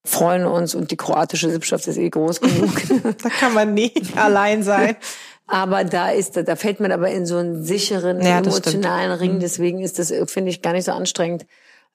freuen 0.03 0.47
uns 0.47 0.75
und 0.75 0.91
die 0.91 0.97
kroatische 0.97 1.51
Sippschaft 1.51 1.87
ist 1.89 1.99
eh 1.99 2.09
groß 2.09 2.41
genug. 2.41 2.73
da 3.23 3.29
kann 3.29 3.53
man 3.53 3.75
nie 3.75 3.93
allein 4.17 4.63
sein. 4.63 4.97
Aber 5.47 5.85
da 5.85 6.11
ist, 6.11 6.39
da 6.39 6.57
fällt 6.57 6.81
man 6.81 6.91
aber 6.91 7.11
in 7.11 7.27
so 7.27 7.37
einen 7.37 7.65
sicheren, 7.65 8.23
ja, 8.23 8.39
emotionalen 8.39 9.13
Ring. 9.13 9.35
Mhm. 9.35 9.41
Deswegen 9.41 9.81
ist 9.81 9.99
das, 9.99 10.13
finde 10.27 10.51
ich, 10.51 10.63
gar 10.63 10.73
nicht 10.73 10.85
so 10.85 10.93
anstrengend. 10.93 11.45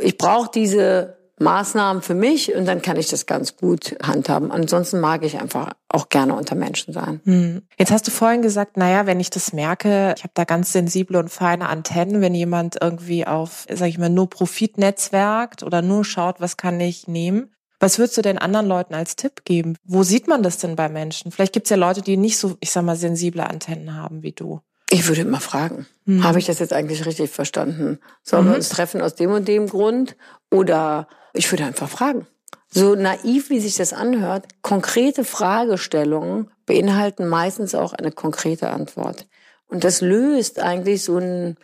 Ich 0.02 0.18
brauche 0.18 0.50
diese 0.54 1.18
Maßnahmen 1.40 2.02
für 2.02 2.14
mich 2.14 2.54
und 2.56 2.66
dann 2.66 2.82
kann 2.82 2.98
ich 2.98 3.10
das 3.10 3.26
ganz 3.26 3.58
gut 3.58 3.96
handhaben. 4.02 4.52
Ansonsten 4.52 5.00
mag 5.00 5.24
ich 5.24 5.40
einfach 5.40 5.74
auch 5.90 6.10
gerne 6.10 6.36
unter 6.36 6.56
Menschen 6.56 6.94
sein. 6.94 7.22
Hm. 7.26 7.64
Jetzt 7.78 7.92
hast 7.92 8.08
du 8.08 8.12
vorhin 8.12 8.42
gesagt, 8.42 8.78
naja, 8.78 9.06
wenn 9.06 9.20
ich 9.20 9.30
das 9.30 9.54
merke, 9.54 10.14
ich 10.16 10.24
habe 10.24 10.34
da 10.36 10.44
ganz 10.44 10.72
sensible 10.72 11.18
und 11.20 11.30
feine 11.30 11.70
Antennen, 11.70 12.22
wenn 12.22 12.36
jemand 12.36 12.78
irgendwie 12.82 13.26
auf, 13.26 13.66
sag 13.70 13.88
ich 13.88 13.98
mal, 13.98 14.10
nur 14.10 14.30
Profit 14.30 14.78
netzwerkt 14.78 15.64
oder 15.64 15.82
nur 15.82 16.06
schaut, 16.06 16.40
was 16.40 16.58
kann 16.58 16.80
ich 16.80 17.08
nehmen. 17.08 17.52
Was 17.80 18.00
würdest 18.00 18.18
du 18.18 18.22
denn 18.22 18.38
anderen 18.38 18.68
Leuten 18.68 18.94
als 18.94 19.18
Tipp 19.18 19.44
geben? 19.44 19.76
Wo 19.84 20.04
sieht 20.04 20.28
man 20.28 20.42
das 20.42 20.58
denn 20.58 20.78
bei 20.78 20.88
Menschen? 20.88 21.32
Vielleicht 21.32 21.52
gibt 21.52 21.66
es 21.66 21.70
ja 21.70 21.76
Leute, 21.76 22.02
die 22.02 22.16
nicht 22.16 22.38
so, 22.38 22.56
ich 22.62 22.72
sag 22.72 22.86
mal, 22.86 22.96
sensible 22.96 23.44
Antennen 23.44 23.96
haben 23.96 24.24
wie 24.24 24.32
du. 24.32 24.62
Ich 24.94 25.08
würde 25.08 25.22
immer 25.22 25.40
fragen, 25.40 25.88
hm. 26.06 26.24
habe 26.24 26.38
ich 26.38 26.46
das 26.46 26.60
jetzt 26.60 26.72
eigentlich 26.72 27.08
richtig 27.08 27.32
verstanden? 27.32 28.00
Sollen 28.22 28.46
mhm. 28.46 28.50
wir 28.50 28.56
uns 28.58 28.70
treffen 28.70 29.02
aus 29.02 29.16
dem 29.16 29.32
und 29.32 29.48
dem 29.48 29.68
Grund? 29.68 30.16
Oder 30.52 31.08
ich 31.34 31.52
würde 31.52 31.66
einfach 31.66 31.90
fragen. 31.90 32.28
So 32.70 32.94
naiv, 32.94 33.50
wie 33.50 33.60
sich 33.60 33.76
das 33.76 33.92
anhört, 33.92 34.46
konkrete 34.62 35.24
Fragestellungen 35.24 36.52
beinhalten 36.68 37.28
meistens 37.28 37.74
auch 37.74 37.94
eine 37.94 38.12
konkrete 38.12 38.70
Antwort. 38.70 39.28
Und 39.66 39.84
das 39.84 40.02
löst 40.02 40.60
eigentlich 40.60 41.04
so 41.04 41.18
ein 41.18 41.58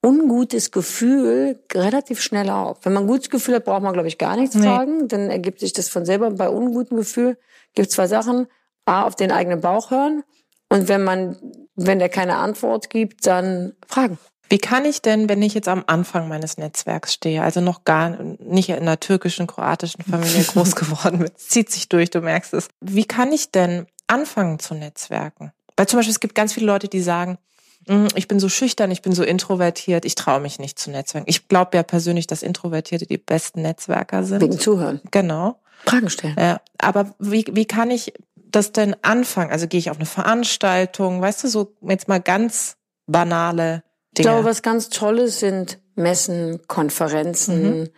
ungutes 0.00 0.70
Gefühl 0.70 1.58
relativ 1.74 2.20
schnell 2.20 2.50
auf. 2.50 2.78
Wenn 2.84 2.92
man 2.92 3.02
ein 3.04 3.08
gutes 3.08 3.30
Gefühl 3.30 3.56
hat, 3.56 3.64
braucht 3.64 3.82
man, 3.82 3.94
glaube 3.94 4.06
ich, 4.06 4.16
gar 4.16 4.36
nichts 4.36 4.54
nee. 4.54 4.62
fragen. 4.62 5.08
Dann 5.08 5.28
ergibt 5.28 5.58
sich 5.58 5.72
das 5.72 5.88
von 5.88 6.04
selber. 6.04 6.30
Bei 6.30 6.48
ungutem 6.48 6.96
Gefühl 6.96 7.36
gibt 7.74 7.88
es 7.88 7.94
zwei 7.96 8.06
Sachen. 8.06 8.46
A, 8.86 9.02
auf 9.02 9.16
den 9.16 9.32
eigenen 9.32 9.60
Bauch 9.60 9.90
hören. 9.90 10.22
Und 10.68 10.88
wenn 10.88 11.02
man 11.02 11.36
wenn 11.86 11.98
der 11.98 12.08
keine 12.08 12.36
Antwort 12.36 12.90
gibt, 12.90 13.26
dann 13.26 13.72
fragen. 13.86 14.18
Wie 14.48 14.58
kann 14.58 14.84
ich 14.84 15.00
denn, 15.00 15.28
wenn 15.28 15.42
ich 15.42 15.54
jetzt 15.54 15.68
am 15.68 15.84
Anfang 15.86 16.26
meines 16.28 16.58
Netzwerks 16.58 17.14
stehe, 17.14 17.42
also 17.42 17.60
noch 17.60 17.84
gar 17.84 18.18
nicht 18.40 18.68
in 18.68 18.76
einer 18.76 18.98
türkischen, 18.98 19.46
kroatischen 19.46 20.02
Familie 20.02 20.42
groß 20.52 20.74
geworden 20.74 21.20
bin, 21.20 21.30
zieht 21.36 21.70
sich 21.70 21.88
durch, 21.88 22.10
du 22.10 22.20
merkst 22.20 22.54
es. 22.54 22.68
Wie 22.80 23.04
kann 23.04 23.32
ich 23.32 23.52
denn 23.52 23.86
anfangen 24.08 24.58
zu 24.58 24.74
netzwerken? 24.74 25.52
Weil 25.76 25.86
zum 25.86 25.98
Beispiel 25.98 26.12
es 26.12 26.20
gibt 26.20 26.34
ganz 26.34 26.52
viele 26.52 26.66
Leute, 26.66 26.88
die 26.88 27.00
sagen, 27.00 27.38
hm, 27.86 28.08
ich 28.16 28.26
bin 28.26 28.40
so 28.40 28.48
schüchtern, 28.48 28.90
ich 28.90 29.02
bin 29.02 29.12
so 29.12 29.22
introvertiert, 29.22 30.04
ich 30.04 30.16
traue 30.16 30.40
mich 30.40 30.58
nicht 30.58 30.80
zu 30.80 30.90
netzwerken. 30.90 31.28
Ich 31.30 31.46
glaube 31.46 31.76
ja 31.76 31.84
persönlich, 31.84 32.26
dass 32.26 32.42
Introvertierte 32.42 33.06
die 33.06 33.18
besten 33.18 33.62
Netzwerker 33.62 34.24
sind. 34.24 34.40
Wegen 34.40 34.58
Zuhören. 34.58 35.00
Genau. 35.12 35.60
Fragen 35.86 36.10
stellen. 36.10 36.36
Ja, 36.38 36.60
aber 36.78 37.14
wie, 37.18 37.44
wie 37.52 37.64
kann 37.64 37.90
ich 37.90 38.12
das 38.54 38.72
denn 38.72 38.96
anfangen? 39.02 39.50
Also 39.50 39.66
gehe 39.66 39.78
ich 39.78 39.90
auf 39.90 39.96
eine 39.96 40.06
Veranstaltung, 40.06 41.20
weißt 41.20 41.44
du, 41.44 41.48
so 41.48 41.76
jetzt 41.82 42.08
mal 42.08 42.20
ganz 42.20 42.76
banale 43.06 43.82
Dinge. 44.16 44.18
Ich 44.18 44.22
glaube, 44.22 44.44
was 44.44 44.62
ganz 44.62 44.88
Tolles 44.88 45.40
sind 45.40 45.78
Messen, 45.94 46.60
Konferenzen, 46.66 47.80
mhm. 47.80 47.88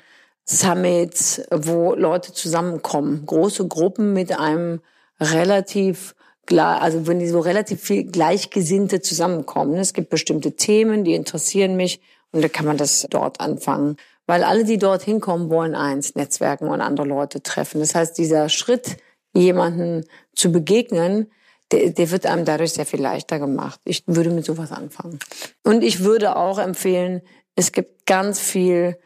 Summits, 0.45 1.43
wo 1.51 1.95
Leute 1.95 2.33
zusammenkommen. 2.33 3.25
Große 3.27 3.67
Gruppen 3.69 4.13
mit 4.13 4.39
einem 4.39 4.81
relativ 5.21 6.15
also 6.51 7.07
wenn 7.07 7.21
die 7.21 7.29
so 7.29 7.41
relativ 7.41 7.81
viel 7.81 8.05
Gleichgesinnte 8.05 9.01
zusammenkommen. 9.01 9.77
Es 9.77 9.93
gibt 9.93 10.11
bestimmte 10.11 10.57
Themen, 10.57 11.05
die 11.05 11.15
interessieren 11.15 11.77
mich 11.77 12.01
und 12.33 12.43
da 12.43 12.49
kann 12.49 12.67
man 12.67 12.77
das 12.77 13.07
dort 13.11 13.41
anfangen. 13.41 13.97
Weil 14.27 14.45
alle, 14.45 14.65
die 14.65 14.79
dort 14.79 15.03
hinkommen, 15.03 15.51
wollen 15.51 15.75
eins, 15.75 16.15
Netzwerken 16.15 16.69
und 16.69 16.81
andere 16.81 17.07
Leute 17.07 17.43
treffen. 17.43 17.81
Das 17.81 17.95
heißt, 17.95 18.17
dieser 18.19 18.49
Schritt, 18.49 18.97
jemanden 19.33 20.05
zu 20.35 20.53
begegnen, 20.53 21.31
der, 21.71 21.91
der 21.91 22.11
wird 22.11 22.27
einem 22.27 22.45
dadurch 22.45 22.73
sehr 22.73 22.87
viel 22.87 23.01
leichter 23.01 23.39
gemacht. 23.39 23.81
Ich 23.85 24.05
würde 24.07 24.31
mit 24.31 24.45
sowas 24.45 24.73
anfangen. 24.73 25.19
Und 25.65 25.83
ich 25.83 26.01
würde 26.01 26.37
auch 26.37 26.59
empfehlen, 26.59 27.23
es 27.57 27.73
gibt 27.73 28.07
ganz 28.07 28.41
viel 28.41 28.99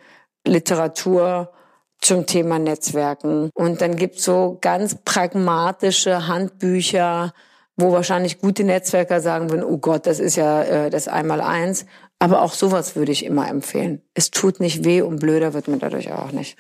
Literatur 0.46 1.52
zum 2.00 2.26
Thema 2.26 2.58
Netzwerken. 2.58 3.50
Und 3.54 3.80
dann 3.80 3.96
gibt 3.96 4.16
es 4.16 4.24
so 4.24 4.58
ganz 4.60 4.96
pragmatische 5.04 6.26
Handbücher, 6.28 7.32
wo 7.76 7.92
wahrscheinlich 7.92 8.40
gute 8.40 8.64
Netzwerker 8.64 9.20
sagen 9.20 9.50
würden, 9.50 9.64
oh 9.64 9.78
Gott, 9.78 10.06
das 10.06 10.18
ist 10.18 10.36
ja 10.36 10.62
äh, 10.62 10.90
das 10.90 11.08
Einmaleins. 11.08 11.86
Aber 12.18 12.42
auch 12.42 12.54
sowas 12.54 12.96
würde 12.96 13.12
ich 13.12 13.24
immer 13.24 13.48
empfehlen. 13.48 14.02
Es 14.14 14.30
tut 14.30 14.60
nicht 14.60 14.84
weh 14.84 15.02
und 15.02 15.20
blöder 15.20 15.52
wird 15.52 15.68
man 15.68 15.78
dadurch 15.78 16.12
auch 16.12 16.32
nicht. 16.32 16.56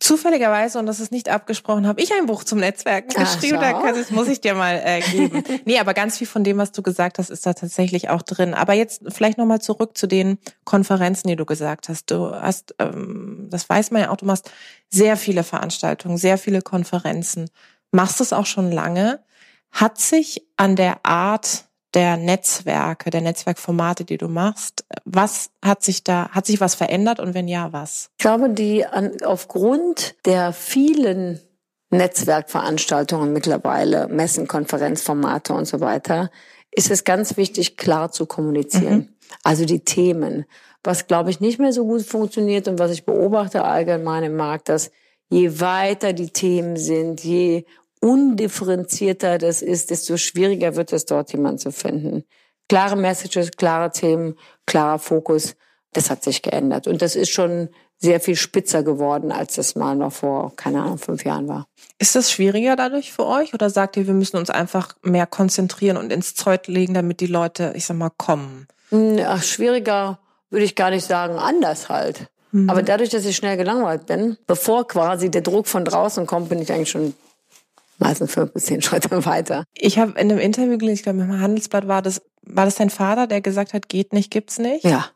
Zufälligerweise, 0.00 0.78
und 0.78 0.86
das 0.86 0.98
ist 0.98 1.12
nicht 1.12 1.28
abgesprochen, 1.28 1.86
habe 1.86 2.00
ich 2.00 2.10
ein 2.14 2.24
Buch 2.24 2.42
zum 2.42 2.58
Netzwerken 2.58 3.10
Ach, 3.16 3.34
geschrieben. 3.34 3.60
Da 3.60 3.92
das 3.92 4.10
muss 4.10 4.28
ich 4.28 4.40
dir 4.40 4.54
mal 4.54 4.80
äh, 4.82 5.02
geben. 5.02 5.44
nee, 5.66 5.78
aber 5.78 5.92
ganz 5.92 6.16
viel 6.16 6.26
von 6.26 6.42
dem, 6.42 6.56
was 6.56 6.72
du 6.72 6.80
gesagt 6.80 7.18
hast, 7.18 7.28
ist 7.28 7.44
da 7.44 7.52
tatsächlich 7.52 8.08
auch 8.08 8.22
drin. 8.22 8.54
Aber 8.54 8.72
jetzt 8.72 9.02
vielleicht 9.08 9.36
nochmal 9.36 9.60
zurück 9.60 9.98
zu 9.98 10.06
den 10.06 10.38
Konferenzen, 10.64 11.28
die 11.28 11.36
du 11.36 11.44
gesagt 11.44 11.90
hast. 11.90 12.10
Du 12.10 12.30
hast, 12.30 12.74
ähm, 12.78 13.48
das 13.50 13.68
weiß 13.68 13.90
man 13.90 14.00
ja 14.00 14.10
auch, 14.10 14.16
du 14.16 14.24
machst 14.24 14.50
sehr 14.88 15.18
viele 15.18 15.44
Veranstaltungen, 15.44 16.16
sehr 16.16 16.38
viele 16.38 16.62
Konferenzen. 16.62 17.50
Machst 17.92 18.22
es 18.22 18.32
auch 18.32 18.46
schon 18.46 18.72
lange. 18.72 19.20
Hat 19.70 19.98
sich 19.98 20.46
an 20.56 20.76
der 20.76 21.04
Art 21.04 21.66
der 21.94 22.16
Netzwerke, 22.16 23.10
der 23.10 23.20
Netzwerkformate, 23.20 24.04
die 24.04 24.18
du 24.18 24.28
machst. 24.28 24.84
Was 25.04 25.50
hat 25.64 25.82
sich 25.82 26.04
da, 26.04 26.28
hat 26.30 26.46
sich 26.46 26.60
was 26.60 26.74
verändert 26.74 27.20
und 27.20 27.34
wenn 27.34 27.48
ja, 27.48 27.72
was? 27.72 28.10
Ich 28.18 28.22
glaube, 28.22 28.50
die 28.50 28.86
an, 28.86 29.12
aufgrund 29.24 30.14
der 30.24 30.52
vielen 30.52 31.40
Netzwerkveranstaltungen 31.90 33.32
mittlerweile, 33.32 34.06
Messen, 34.08 34.46
Konferenzformate 34.46 35.52
und 35.52 35.64
so 35.64 35.80
weiter, 35.80 36.30
ist 36.70 36.90
es 36.90 37.04
ganz 37.04 37.36
wichtig, 37.36 37.76
klar 37.76 38.12
zu 38.12 38.26
kommunizieren. 38.26 38.96
Mhm. 38.96 39.08
Also 39.42 39.64
die 39.64 39.80
Themen. 39.80 40.44
Was, 40.84 41.06
glaube 41.08 41.30
ich, 41.30 41.40
nicht 41.40 41.58
mehr 41.58 41.72
so 41.72 41.84
gut 41.84 42.02
funktioniert 42.02 42.68
und 42.68 42.78
was 42.78 42.92
ich 42.92 43.04
beobachte 43.04 43.64
allgemein 43.64 44.24
im 44.24 44.36
Markt, 44.36 44.68
dass 44.68 44.90
je 45.28 45.60
weiter 45.60 46.12
die 46.12 46.30
Themen 46.30 46.76
sind, 46.76 47.22
je 47.22 47.64
undifferenzierter 48.00 49.38
das 49.38 49.62
ist, 49.62 49.90
desto 49.90 50.16
schwieriger 50.16 50.76
wird 50.76 50.92
es 50.92 51.04
dort, 51.04 51.32
jemanden 51.32 51.58
zu 51.58 51.70
finden. 51.72 52.24
Klare 52.68 52.96
Messages, 52.96 53.52
klare 53.52 53.90
Themen, 53.90 54.36
klarer 54.66 54.98
Fokus, 54.98 55.56
das 55.92 56.10
hat 56.10 56.22
sich 56.22 56.42
geändert. 56.42 56.86
Und 56.86 57.02
das 57.02 57.16
ist 57.16 57.30
schon 57.30 57.68
sehr 57.98 58.20
viel 58.20 58.36
spitzer 58.36 58.82
geworden, 58.82 59.30
als 59.30 59.56
das 59.56 59.74
mal 59.74 59.94
noch 59.94 60.12
vor, 60.12 60.56
keine 60.56 60.80
Ahnung, 60.80 60.96
fünf 60.96 61.24
Jahren 61.24 61.48
war. 61.48 61.66
Ist 61.98 62.14
das 62.14 62.32
schwieriger 62.32 62.74
dadurch 62.74 63.12
für 63.12 63.26
euch 63.26 63.52
oder 63.52 63.68
sagt 63.68 63.96
ihr, 63.98 64.06
wir 64.06 64.14
müssen 64.14 64.38
uns 64.38 64.48
einfach 64.48 64.94
mehr 65.02 65.26
konzentrieren 65.26 65.98
und 65.98 66.10
ins 66.10 66.34
Zeug 66.34 66.66
legen, 66.66 66.94
damit 66.94 67.20
die 67.20 67.26
Leute, 67.26 67.74
ich 67.76 67.84
sag 67.84 67.96
mal, 67.96 68.10
kommen? 68.16 68.66
Ach, 68.90 69.42
schwieriger 69.42 70.18
würde 70.48 70.64
ich 70.64 70.74
gar 70.76 70.90
nicht 70.90 71.04
sagen, 71.04 71.34
anders 71.34 71.90
halt. 71.90 72.28
Mhm. 72.52 72.70
Aber 72.70 72.82
dadurch, 72.82 73.10
dass 73.10 73.26
ich 73.26 73.36
schnell 73.36 73.56
gelangweilt 73.56 74.06
bin, 74.06 74.38
bevor 74.46 74.88
quasi 74.88 75.30
der 75.30 75.42
Druck 75.42 75.66
von 75.66 75.84
draußen 75.84 76.26
kommt, 76.26 76.48
bin 76.48 76.60
ich 76.62 76.72
eigentlich 76.72 76.90
schon 76.90 77.14
meistens 78.00 78.32
fünf 78.32 78.52
bis 78.52 78.66
zehn 78.66 78.82
Schritte 78.82 79.24
weiter. 79.24 79.64
Ich 79.74 79.98
habe 79.98 80.12
in 80.12 80.30
einem 80.30 80.38
Interview 80.38 80.78
gelesen, 80.78 80.94
ich 80.94 81.02
glaube 81.02 81.20
im 81.20 81.40
Handelsblatt 81.40 81.88
war 81.88 82.02
das, 82.02 82.22
war 82.42 82.64
das 82.64 82.76
dein 82.76 82.90
Vater, 82.90 83.26
der 83.26 83.40
gesagt 83.40 83.72
hat, 83.72 83.88
geht 83.88 84.12
nicht, 84.12 84.30
gibt's 84.30 84.58
nicht? 84.58 84.84
Ja. 84.84 85.10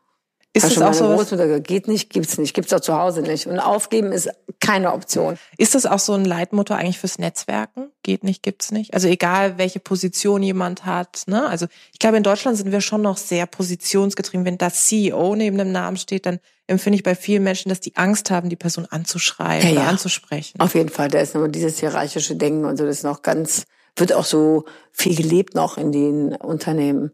Ist 0.55 0.77
das 0.77 0.81
auch 0.81 0.93
so? 0.93 1.13
Großmutter 1.13 1.59
geht 1.59 1.89
nicht, 1.89 2.09
gibt's 2.09 2.37
nicht, 2.37 2.53
gibt's 2.53 2.71
auch 2.71 2.79
zu 2.79 2.97
Hause 2.97 3.21
nicht. 3.21 3.45
Und 3.45 3.59
aufgeben 3.59 4.13
ist 4.13 4.29
keine 4.61 4.93
Option. 4.93 5.37
Ist 5.57 5.75
das 5.75 5.85
auch 5.85 5.99
so 5.99 6.13
ein 6.13 6.23
Leitmotto 6.23 6.73
eigentlich 6.73 6.97
fürs 6.97 7.19
Netzwerken? 7.19 7.91
Geht 8.03 8.23
nicht, 8.23 8.41
gibt's 8.41 8.71
nicht? 8.71 8.93
Also 8.93 9.09
egal, 9.09 9.57
welche 9.57 9.81
Position 9.81 10.41
jemand 10.41 10.85
hat. 10.85 11.23
Ne? 11.27 11.45
Also 11.45 11.65
ich 11.91 11.99
glaube, 11.99 12.15
in 12.15 12.23
Deutschland 12.23 12.55
sind 12.57 12.71
wir 12.71 12.79
schon 12.79 13.01
noch 13.01 13.17
sehr 13.17 13.47
positionsgetrieben. 13.47 14.45
Wenn 14.45 14.57
das 14.57 14.85
CEO 14.85 15.35
neben 15.35 15.57
dem 15.57 15.73
Namen 15.73 15.97
steht, 15.97 16.25
dann 16.25 16.39
empfinde 16.67 16.97
ich 16.97 17.03
bei 17.03 17.15
vielen 17.15 17.43
Menschen, 17.43 17.69
dass 17.69 17.79
die 17.79 17.95
Angst 17.95 18.31
haben, 18.31 18.49
die 18.49 18.55
Person 18.55 18.87
anzuschreiben 18.89 19.67
ja, 19.67 19.73
oder 19.73 19.83
ja. 19.83 19.89
anzusprechen. 19.89 20.59
Auf 20.59 20.75
jeden 20.75 20.89
Fall, 20.89 21.09
da 21.09 21.19
ist 21.19 21.35
noch 21.35 21.47
dieses 21.47 21.79
hierarchische 21.79 22.35
Denken 22.35 22.65
und 22.65 22.77
so, 22.77 22.85
das 22.85 22.97
ist 22.97 23.03
noch 23.03 23.21
ganz 23.21 23.65
wird 23.97 24.13
auch 24.13 24.25
so 24.25 24.65
viel 24.91 25.15
gelebt 25.15 25.55
noch 25.55 25.77
in 25.77 25.91
den 25.91 26.35
Unternehmen. 26.35 27.11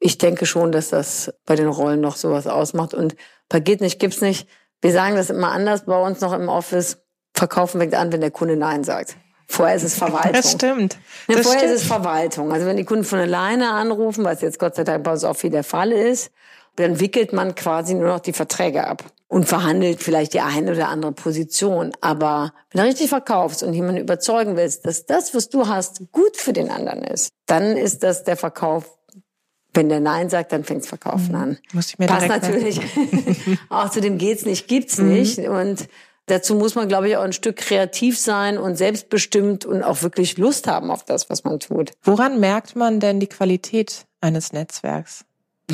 Ich 0.00 0.18
denke 0.18 0.46
schon, 0.46 0.72
dass 0.72 0.90
das 0.90 1.32
bei 1.46 1.56
den 1.56 1.68
Rollen 1.68 2.00
noch 2.00 2.16
sowas 2.16 2.46
ausmacht. 2.46 2.94
Und 2.94 3.14
bei 3.48 3.60
geht 3.60 3.80
nicht, 3.80 4.00
gibt's 4.00 4.20
nicht. 4.20 4.48
Wir 4.80 4.92
sagen 4.92 5.16
das 5.16 5.30
immer 5.30 5.52
anders 5.52 5.84
bei 5.86 6.00
uns 6.00 6.20
noch 6.20 6.32
im 6.32 6.48
Office. 6.48 6.98
Verkaufen 7.34 7.80
fängt 7.80 7.94
an, 7.94 8.12
wenn 8.12 8.20
der 8.20 8.30
Kunde 8.30 8.56
Nein 8.56 8.84
sagt. 8.84 9.16
Vorher 9.46 9.76
ist 9.76 9.84
es 9.84 9.94
Verwaltung. 9.94 10.32
Das 10.32 10.52
stimmt. 10.52 10.98
Das 11.28 11.42
vorher 11.42 11.60
stimmt. 11.60 11.74
ist 11.74 11.82
es 11.82 11.86
Verwaltung. 11.86 12.52
Also 12.52 12.66
wenn 12.66 12.76
die 12.76 12.84
Kunden 12.84 13.04
von 13.04 13.18
alleine 13.18 13.70
anrufen, 13.70 14.24
was 14.24 14.40
jetzt 14.40 14.58
Gott 14.58 14.74
sei 14.74 14.84
Dank 14.84 15.04
bei 15.04 15.12
uns 15.12 15.24
auch 15.24 15.36
viel 15.36 15.50
der 15.50 15.64
Fall 15.64 15.92
ist, 15.92 16.32
dann 16.76 17.00
wickelt 17.00 17.32
man 17.32 17.54
quasi 17.54 17.94
nur 17.94 18.08
noch 18.08 18.20
die 18.20 18.32
Verträge 18.32 18.86
ab 18.86 19.04
und 19.28 19.46
verhandelt 19.46 20.02
vielleicht 20.02 20.34
die 20.34 20.40
eine 20.40 20.72
oder 20.72 20.88
andere 20.88 21.12
Position. 21.12 21.92
Aber 22.00 22.52
wenn 22.70 22.82
du 22.82 22.88
richtig 22.88 23.08
verkaufst 23.08 23.62
und 23.62 23.74
jemanden 23.74 24.00
überzeugen 24.00 24.56
willst, 24.56 24.86
dass 24.86 25.06
das, 25.06 25.34
was 25.34 25.48
du 25.48 25.68
hast, 25.68 26.02
gut 26.12 26.36
für 26.36 26.52
den 26.52 26.70
anderen 26.70 27.02
ist, 27.02 27.30
dann 27.46 27.76
ist 27.76 28.02
das 28.02 28.24
der 28.24 28.36
Verkauf. 28.36 28.98
Wenn 29.76 29.88
der 29.88 29.98
Nein 29.98 30.30
sagt, 30.30 30.52
dann 30.52 30.62
fängt's 30.62 30.86
Verkaufen 30.86 31.30
mhm. 31.30 31.34
an. 31.34 31.58
Muss 31.72 31.88
ich 31.88 31.98
mir 31.98 32.06
Passt 32.06 32.28
natürlich. 32.28 32.80
auch 33.70 33.90
zu 33.90 34.00
dem 34.00 34.18
geht's 34.18 34.44
nicht, 34.44 34.68
gibt's 34.68 34.98
mhm. 34.98 35.08
nicht. 35.08 35.38
Und 35.40 35.88
dazu 36.26 36.54
muss 36.54 36.76
man, 36.76 36.86
glaube 36.86 37.08
ich, 37.08 37.16
auch 37.16 37.24
ein 37.24 37.32
Stück 37.32 37.56
kreativ 37.56 38.16
sein 38.16 38.56
und 38.56 38.76
selbstbestimmt 38.76 39.64
und 39.64 39.82
auch 39.82 40.02
wirklich 40.02 40.38
Lust 40.38 40.68
haben 40.68 40.92
auf 40.92 41.04
das, 41.04 41.28
was 41.28 41.42
man 41.42 41.58
tut. 41.58 41.90
Woran 42.04 42.38
merkt 42.38 42.76
man 42.76 43.00
denn 43.00 43.18
die 43.18 43.26
Qualität 43.26 44.06
eines 44.20 44.52
Netzwerks? 44.52 45.24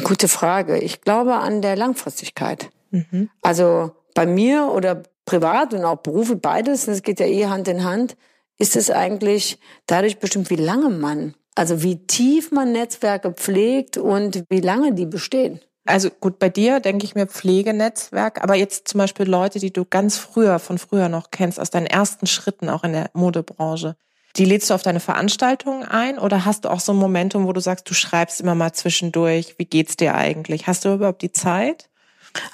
Gute 0.04 0.28
Frage. 0.28 0.78
Ich 0.78 1.00
glaube 1.00 1.34
an 1.34 1.62
der 1.62 1.76
Langfristigkeit. 1.76 2.70
Mhm. 2.90 3.30
Also 3.42 3.92
bei 4.14 4.26
mir 4.26 4.70
oder 4.74 5.02
privat 5.24 5.74
und 5.74 5.84
auch 5.84 5.98
Berufe, 5.98 6.36
beides, 6.36 6.86
das 6.86 7.02
geht 7.02 7.20
ja 7.20 7.26
eh 7.26 7.46
Hand 7.46 7.68
in 7.68 7.84
Hand, 7.84 8.16
ist 8.58 8.76
es 8.76 8.90
eigentlich 8.90 9.58
dadurch 9.86 10.18
bestimmt, 10.18 10.50
wie 10.50 10.56
lange 10.56 10.90
man, 10.90 11.34
also 11.54 11.82
wie 11.82 12.06
tief 12.06 12.52
man 12.52 12.72
Netzwerke 12.72 13.32
pflegt 13.32 13.96
und 13.96 14.44
wie 14.48 14.60
lange 14.60 14.92
die 14.92 15.06
bestehen. 15.06 15.60
Also 15.86 16.10
gut, 16.10 16.38
bei 16.38 16.48
dir 16.48 16.78
denke 16.80 17.04
ich 17.04 17.14
mir 17.14 17.26
Pflegenetzwerk, 17.26 18.42
aber 18.42 18.54
jetzt 18.54 18.88
zum 18.88 18.98
Beispiel 18.98 19.28
Leute, 19.28 19.58
die 19.58 19.72
du 19.72 19.84
ganz 19.84 20.18
früher, 20.18 20.58
von 20.58 20.78
früher 20.78 21.08
noch 21.08 21.30
kennst, 21.30 21.58
aus 21.58 21.70
deinen 21.70 21.86
ersten 21.86 22.26
Schritten 22.26 22.68
auch 22.68 22.84
in 22.84 22.92
der 22.92 23.10
Modebranche. 23.14 23.96
Die 24.36 24.44
lädst 24.44 24.70
du 24.70 24.74
auf 24.74 24.82
deine 24.82 25.00
Veranstaltungen 25.00 25.84
ein 25.84 26.18
oder 26.18 26.44
hast 26.44 26.64
du 26.64 26.70
auch 26.70 26.80
so 26.80 26.92
ein 26.92 26.98
Momentum, 26.98 27.46
wo 27.46 27.52
du 27.52 27.60
sagst, 27.60 27.88
du 27.90 27.94
schreibst 27.94 28.40
immer 28.40 28.54
mal 28.54 28.72
zwischendurch, 28.72 29.54
wie 29.58 29.64
geht's 29.64 29.96
dir 29.96 30.14
eigentlich? 30.14 30.66
Hast 30.66 30.84
du 30.84 30.94
überhaupt 30.94 31.22
die 31.22 31.32
Zeit? 31.32 31.88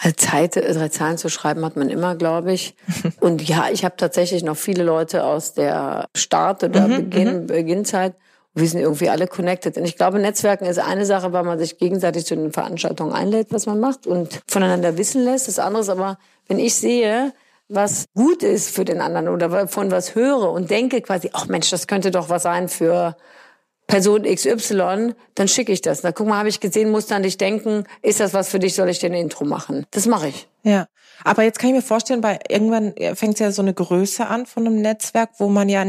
Also 0.03 0.15
Zeit, 0.17 0.57
äh, 0.57 0.73
drei 0.73 0.89
Zahlen 0.89 1.19
zu 1.19 1.29
schreiben 1.29 1.65
hat 1.65 1.77
man 1.77 1.91
immer, 1.91 2.15
glaube 2.15 2.53
ich. 2.53 2.75
Und 3.21 3.47
ja, 3.47 3.69
ich 3.71 3.85
habe 3.85 3.97
tatsächlich 3.97 4.43
noch 4.43 4.57
viele 4.57 4.85
Leute 4.85 5.25
aus 5.25 5.55
der 5.55 6.07
Start- 6.17 6.65
oder 6.65 6.89
mhm, 6.89 6.97
Beginn, 6.97 7.41
mhm. 7.43 7.47
Beginnzeit. 7.47 8.15
Wir 8.55 8.69
sind 8.69 8.81
irgendwie 8.81 9.11
alle 9.11 9.27
connected. 9.27 9.77
Und 9.77 9.85
ich 9.85 9.97
glaube, 9.97 10.19
Netzwerken 10.19 10.65
ist 10.65 10.79
eine 10.79 11.05
Sache, 11.05 11.35
weil 11.35 11.45
man 11.45 11.59
sich 11.59 11.77
gegenseitig 11.77 12.25
zu 12.25 12.37
den 12.37 12.53
Veranstaltungen 12.53 13.13
einlädt, 13.13 13.49
was 13.51 13.67
man 13.67 13.79
macht 13.81 14.07
und 14.07 14.41
voneinander 14.47 14.97
wissen 14.97 15.23
lässt. 15.23 15.47
Das 15.47 15.59
andere 15.59 15.83
ist 15.83 15.91
aber, 15.91 16.19
wenn 16.49 16.59
ich 16.59 16.75
sehe, 16.75 17.35
was 17.69 18.07
gut 18.15 18.43
ist 18.43 18.71
für 18.71 18.85
den 18.85 19.01
anderen 19.01 19.29
oder 19.29 19.69
von 19.69 19.91
was 19.91 20.15
höre 20.15 20.51
und 20.53 20.71
denke 20.71 21.01
quasi, 21.01 21.31
ach 21.33 21.47
Mensch, 21.47 21.71
das 21.71 21.87
könnte 21.87 22.11
doch 22.11 22.29
was 22.29 22.45
sein 22.45 22.69
für 22.69 23.17
Person 23.87 24.23
XY, 24.23 25.15
dann 25.35 25.49
schicke 25.49 25.73
ich 25.73 25.81
das. 25.81 26.03
Na 26.03 26.13
guck 26.13 26.27
mal, 26.27 26.39
habe 26.39 26.49
ich 26.49 26.61
gesehen, 26.61 26.91
muss 26.91 27.07
dann 27.07 27.23
dich 27.23 27.39
denken, 27.39 27.85
ist 28.03 28.21
das 28.21 28.35
was 28.35 28.49
für 28.49 28.59
dich, 28.59 28.75
soll 28.75 28.89
ich 28.89 28.99
dir 28.99 29.13
Intro 29.13 29.45
machen? 29.45 29.87
Das 29.93 30.07
mache 30.07 30.29
ich. 30.29 30.49
Ja. 30.63 30.87
Aber 31.25 31.43
jetzt 31.43 31.59
kann 31.59 31.71
ich 31.71 31.77
mir 31.77 31.83
vorstellen, 31.83 32.21
bei 32.21 32.39
irgendwann 32.49 32.95
fängt 33.15 33.39
ja 33.39 33.51
so 33.51 33.63
eine 33.63 33.75
Größe 33.75 34.27
an 34.27 34.47
von 34.47 34.67
einem 34.67 34.81
Netzwerk, 34.81 35.31
wo 35.39 35.49
man 35.49 35.69
ja 35.69 35.85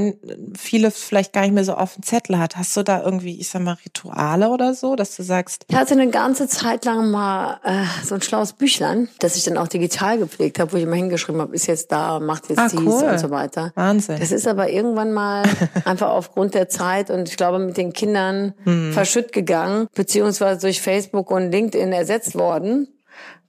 viele 0.58 0.92
vielleicht 0.92 1.34
gar 1.34 1.42
nicht 1.42 1.54
mehr 1.54 1.64
so 1.64 1.74
auf 1.74 1.96
dem 1.96 2.04
Zettel 2.04 2.40
hat. 2.40 2.58
Hast 2.58 2.76
du 2.78 2.84
da 2.84 3.04
irgendwie, 3.04 3.40
ich 3.40 3.50
sag 3.50 3.62
mal, 3.62 3.78
Rituale 3.86 4.50
oder 4.50 4.74
so, 4.74 4.96
dass 4.96 5.16
du 5.16 5.24
sagst? 5.24 5.66
Ich 5.68 5.76
hatte 5.76 5.94
eine 5.94 6.10
ganze 6.10 6.48
Zeit 6.48 6.86
lang 6.86 7.12
mal 7.12 7.60
äh, 7.64 7.84
so 8.06 8.16
ein 8.16 8.22
schlaues 8.22 8.54
Büchlein, 8.54 9.10
das 9.20 9.36
ich 9.36 9.44
dann 9.44 9.58
auch 9.58 9.68
digital 9.68 10.18
gepflegt 10.18 10.60
habe, 10.60 10.74
wo 10.74 10.78
ich 10.78 10.84
immer 10.84 10.96
hingeschrieben 10.96 11.42
habe, 11.42 11.56
ist 11.56 11.68
jetzt 11.68 11.92
da, 11.92 12.20
macht 12.20 12.50
jetzt 12.50 12.60
ah, 12.60 12.68
dies 12.70 12.80
cool. 12.80 13.04
und 13.04 13.20
so 13.20 13.30
weiter. 13.30 13.72
Wahnsinn. 13.76 14.20
Das 14.20 14.32
ist 14.32 14.48
aber 14.48 14.70
irgendwann 14.70 15.14
mal 15.14 15.44
einfach 15.86 16.10
aufgrund 16.10 16.54
der 16.54 16.70
Zeit 16.70 17.10
und 17.10 17.30
ich 17.30 17.38
glaube 17.38 17.60
mit 17.60 17.78
den 17.78 17.94
Kindern 17.94 18.54
hm. 18.64 18.94
verschütt 18.94 19.32
gegangen, 19.32 19.88
beziehungsweise 19.96 20.62
durch 20.62 20.82
Facebook 20.82 21.32
und 21.32 21.52
LinkedIn 21.52 21.92
ersetzt 21.92 22.36
worden 22.36 22.88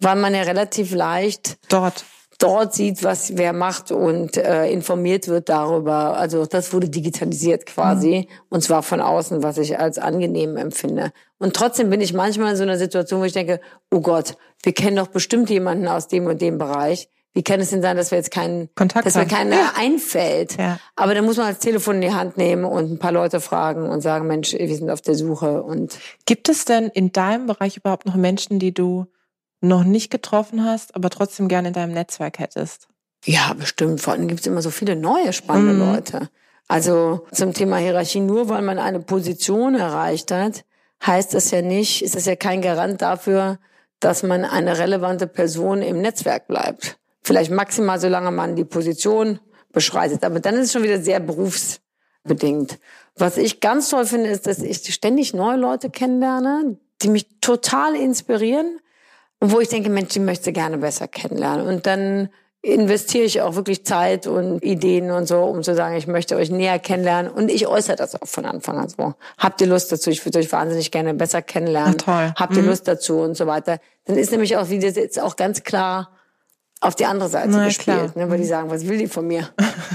weil 0.00 0.16
man 0.16 0.34
ja 0.34 0.42
relativ 0.42 0.94
leicht 0.94 1.58
dort 1.68 2.04
dort 2.38 2.72
sieht, 2.72 3.02
was 3.02 3.36
wer 3.36 3.52
macht 3.52 3.90
und 3.90 4.36
äh, 4.36 4.70
informiert 4.70 5.26
wird 5.26 5.48
darüber. 5.48 6.16
Also 6.16 6.46
das 6.46 6.72
wurde 6.72 6.88
digitalisiert 6.88 7.66
quasi 7.66 8.28
mhm. 8.28 8.34
und 8.48 8.62
zwar 8.62 8.82
von 8.82 9.00
außen, 9.00 9.42
was 9.42 9.58
ich 9.58 9.78
als 9.78 9.98
angenehm 9.98 10.56
empfinde. 10.56 11.10
Und 11.38 11.54
trotzdem 11.54 11.90
bin 11.90 12.00
ich 12.00 12.14
manchmal 12.14 12.52
in 12.52 12.56
so 12.56 12.62
einer 12.62 12.78
Situation, 12.78 13.20
wo 13.20 13.24
ich 13.24 13.32
denke, 13.32 13.60
oh 13.90 14.00
Gott, 14.00 14.36
wir 14.62 14.72
kennen 14.72 14.96
doch 14.96 15.08
bestimmt 15.08 15.50
jemanden 15.50 15.88
aus 15.88 16.08
dem 16.08 16.26
und 16.26 16.40
dem 16.40 16.58
Bereich. 16.58 17.08
Wie 17.34 17.42
kann 17.42 17.60
es 17.60 17.70
denn 17.70 17.82
sein, 17.82 17.96
dass 17.96 18.10
wir 18.10 18.18
jetzt 18.18 18.30
keinen, 18.30 18.68
Kontakt 18.74 19.06
dass 19.06 19.14
mir 19.14 19.26
keiner 19.26 19.56
ja. 19.56 19.72
einfällt? 19.76 20.56
Ja. 20.58 20.78
Aber 20.96 21.14
dann 21.14 21.24
muss 21.24 21.36
man 21.36 21.48
das 21.48 21.58
Telefon 21.58 21.96
in 21.96 22.00
die 22.00 22.12
Hand 22.12 22.36
nehmen 22.36 22.64
und 22.64 22.90
ein 22.90 22.98
paar 22.98 23.12
Leute 23.12 23.40
fragen 23.40 23.88
und 23.88 24.00
sagen, 24.00 24.26
Mensch, 24.26 24.54
wir 24.54 24.74
sind 24.74 24.90
auf 24.90 25.02
der 25.02 25.14
Suche. 25.14 25.62
Und 25.62 25.98
gibt 26.24 26.48
es 26.48 26.64
denn 26.64 26.86
in 26.86 27.12
deinem 27.12 27.46
Bereich 27.46 27.76
überhaupt 27.76 28.06
noch 28.06 28.16
Menschen, 28.16 28.58
die 28.58 28.72
du 28.72 29.06
noch 29.60 29.84
nicht 29.84 30.10
getroffen 30.10 30.64
hast, 30.64 30.94
aber 30.94 31.10
trotzdem 31.10 31.48
gerne 31.48 31.68
in 31.68 31.74
deinem 31.74 31.92
Netzwerk 31.92 32.38
hättest? 32.38 32.88
Ja, 33.24 33.52
bestimmt. 33.54 34.00
Vor 34.00 34.12
allem 34.12 34.28
gibt 34.28 34.40
es 34.40 34.46
immer 34.46 34.62
so 34.62 34.70
viele 34.70 34.96
neue 34.96 35.32
spannende 35.32 35.72
mhm. 35.74 35.92
Leute. 35.92 36.30
Also 36.68 37.26
zum 37.32 37.54
Thema 37.54 37.78
Hierarchie, 37.78 38.20
nur 38.20 38.48
weil 38.48 38.62
man 38.62 38.78
eine 38.78 39.00
Position 39.00 39.74
erreicht 39.74 40.30
hat, 40.30 40.64
heißt 41.04 41.34
das 41.34 41.50
ja 41.50 41.62
nicht, 41.62 42.02
ist 42.02 42.14
das 42.14 42.26
ja 42.26 42.36
kein 42.36 42.62
Garant 42.62 43.02
dafür, 43.02 43.58
dass 44.00 44.22
man 44.22 44.44
eine 44.44 44.78
relevante 44.78 45.26
Person 45.26 45.82
im 45.82 46.00
Netzwerk 46.00 46.46
bleibt. 46.46 46.98
Vielleicht 47.22 47.50
maximal, 47.50 47.98
solange 47.98 48.30
man 48.30 48.54
die 48.54 48.64
Position 48.64 49.40
beschreitet. 49.72 50.24
Aber 50.24 50.40
dann 50.40 50.54
ist 50.54 50.66
es 50.66 50.72
schon 50.72 50.82
wieder 50.82 51.00
sehr 51.00 51.20
berufsbedingt. 51.20 52.78
Was 53.16 53.36
ich 53.36 53.60
ganz 53.60 53.88
toll 53.88 54.06
finde, 54.06 54.30
ist, 54.30 54.46
dass 54.46 54.60
ich 54.60 54.92
ständig 54.94 55.34
neue 55.34 55.56
Leute 55.56 55.90
kennenlerne, 55.90 56.78
die 57.02 57.08
mich 57.08 57.40
total 57.40 57.96
inspirieren 57.96 58.80
und 59.40 59.52
wo 59.52 59.60
ich 59.60 59.68
denke, 59.68 59.90
Mensch, 59.90 60.10
die 60.10 60.20
möchte 60.20 60.52
gerne 60.52 60.78
besser 60.78 61.08
kennenlernen. 61.08 61.66
Und 61.66 61.86
dann 61.86 62.28
investiere 62.60 63.24
ich 63.24 63.40
auch 63.40 63.54
wirklich 63.54 63.84
Zeit 63.84 64.26
und 64.26 64.64
Ideen 64.64 65.12
und 65.12 65.28
so, 65.28 65.42
um 65.44 65.62
zu 65.62 65.76
sagen, 65.76 65.96
ich 65.96 66.08
möchte 66.08 66.36
euch 66.36 66.50
näher 66.50 66.78
kennenlernen. 66.80 67.30
Und 67.30 67.50
ich 67.50 67.68
äußere 67.68 67.94
das 67.94 68.20
auch 68.20 68.26
von 68.26 68.44
Anfang 68.46 68.78
an 68.78 68.88
so. 68.88 69.14
Habt 69.38 69.60
ihr 69.60 69.68
Lust 69.68 69.92
dazu? 69.92 70.10
Ich 70.10 70.24
würde 70.24 70.40
euch 70.40 70.50
wahnsinnig 70.50 70.90
gerne 70.90 71.14
besser 71.14 71.40
kennenlernen. 71.40 71.96
Ach, 72.00 72.04
toll. 72.04 72.32
Habt 72.34 72.56
ihr 72.56 72.62
mhm. 72.62 72.68
Lust 72.68 72.88
dazu 72.88 73.18
und 73.18 73.36
so 73.36 73.46
weiter. 73.46 73.78
Dann 74.06 74.16
ist 74.16 74.32
nämlich 74.32 74.56
auch 74.56 74.70
wieder 74.70 74.88
jetzt 74.88 75.20
auch 75.20 75.36
ganz 75.36 75.62
klar 75.62 76.10
auf 76.80 76.94
die 76.94 77.06
andere 77.06 77.28
Seite 77.28 77.48
Na, 77.50 77.64
gespielt, 77.64 78.14
ne, 78.14 78.30
weil 78.30 78.38
die 78.38 78.44
sagen, 78.44 78.70
was 78.70 78.86
will 78.86 78.98
die 78.98 79.08
von 79.08 79.26
mir? 79.26 79.48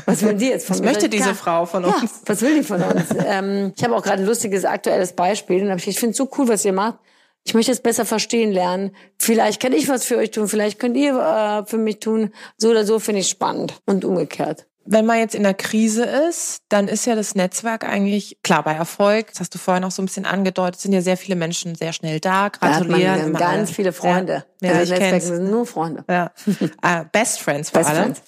Was 0.06 0.22
will 0.22 0.34
die 0.34 0.48
jetzt 0.48 0.68
von 0.68 0.76
was 0.76 0.82
mir? 0.82 0.88
Was 0.88 0.94
möchte 0.96 1.10
diese 1.10 1.34
Frau 1.34 1.66
von 1.66 1.86
uns? 1.86 2.02
Ja, 2.02 2.10
was 2.26 2.42
will 2.42 2.56
die 2.56 2.64
von 2.64 2.82
uns? 2.82 3.06
ähm, 3.26 3.74
ich 3.76 3.84
habe 3.84 3.96
auch 3.96 4.04
gerade 4.04 4.22
ein 4.22 4.26
lustiges 4.26 4.66
aktuelles 4.66 5.14
Beispiel. 5.14 5.70
Und 5.70 5.88
ich 5.88 5.98
finde 5.98 6.12
es 6.12 6.18
so 6.18 6.30
cool, 6.38 6.48
was 6.50 6.66
ihr 6.66 6.74
macht 6.74 7.00
ich 7.46 7.54
möchte 7.54 7.72
es 7.72 7.82
besser 7.82 8.06
verstehen 8.06 8.52
lernen. 8.52 8.96
Vielleicht 9.20 9.62
kann 9.62 9.74
ich 9.74 9.90
was 9.90 10.06
für 10.06 10.18
euch 10.18 10.32
tun, 10.32 10.48
vielleicht 10.48 10.80
könnt 10.80 10.98
ihr 10.98 11.14
äh, 11.18 11.66
für 11.70 11.78
mich 11.78 12.00
tun. 12.00 12.32
So 12.58 12.70
oder 12.70 12.86
so 12.86 13.00
finde 13.00 13.22
ich 13.22 13.30
spannend 13.30 13.82
und 13.86 14.06
umgekehrt. 14.06 14.68
Wenn 14.86 15.06
man 15.06 15.18
jetzt 15.18 15.34
in 15.34 15.44
der 15.44 15.54
Krise 15.54 16.04
ist, 16.04 16.64
dann 16.68 16.90
ist 16.90 17.06
ja 17.06 17.16
das 17.16 17.36
Netzwerk 17.36 17.86
eigentlich, 17.86 18.38
klar, 18.44 18.64
bei 18.64 18.74
Erfolg, 18.74 19.28
das 19.30 19.40
hast 19.40 19.56
du 19.56 19.58
vorhin 19.58 19.86
auch 19.86 19.92
so 19.92 20.02
ein 20.02 20.06
bisschen 20.06 20.26
angedeutet, 20.26 20.82
sind 20.82 20.92
ja 20.92 21.02
sehr 21.02 21.16
viele 21.16 21.38
Menschen 21.38 21.76
sehr 21.76 21.94
schnell 21.94 22.20
da, 22.20 22.50
gratulieren. 22.50 23.32
Da 23.32 23.40
ganz 23.40 23.72
viele 23.72 23.94
Freunde. 23.94 24.46
Ja, 24.62 24.72
ja 24.72 24.80
also 24.80 24.94
ich 24.94 25.00
Netzwerken 25.00 25.26
sind 25.26 25.50
nur 25.50 25.66
Freunde. 25.66 26.04
Ja. 26.10 26.32
uh, 26.46 27.06
Best 27.14 27.40
Friends 27.40 27.70
vor 27.70 27.80
Best 27.80 27.92
allem. 27.92 28.04
Friends. 28.04 28.22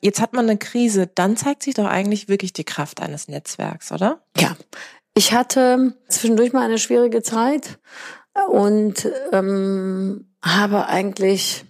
Jetzt 0.00 0.20
hat 0.20 0.32
man 0.32 0.48
eine 0.48 0.58
Krise, 0.58 1.06
dann 1.06 1.36
zeigt 1.36 1.62
sich 1.62 1.74
doch 1.74 1.86
eigentlich 1.86 2.28
wirklich 2.28 2.52
die 2.52 2.64
Kraft 2.64 3.00
eines 3.00 3.28
Netzwerks, 3.28 3.92
oder? 3.92 4.20
Ja. 4.36 4.56
Ich 5.14 5.32
hatte 5.32 5.94
zwischendurch 6.08 6.52
mal 6.52 6.64
eine 6.64 6.78
schwierige 6.78 7.22
Zeit 7.22 7.78
und 8.48 9.08
ähm, 9.32 10.26
habe 10.42 10.86
eigentlich, 10.86 11.64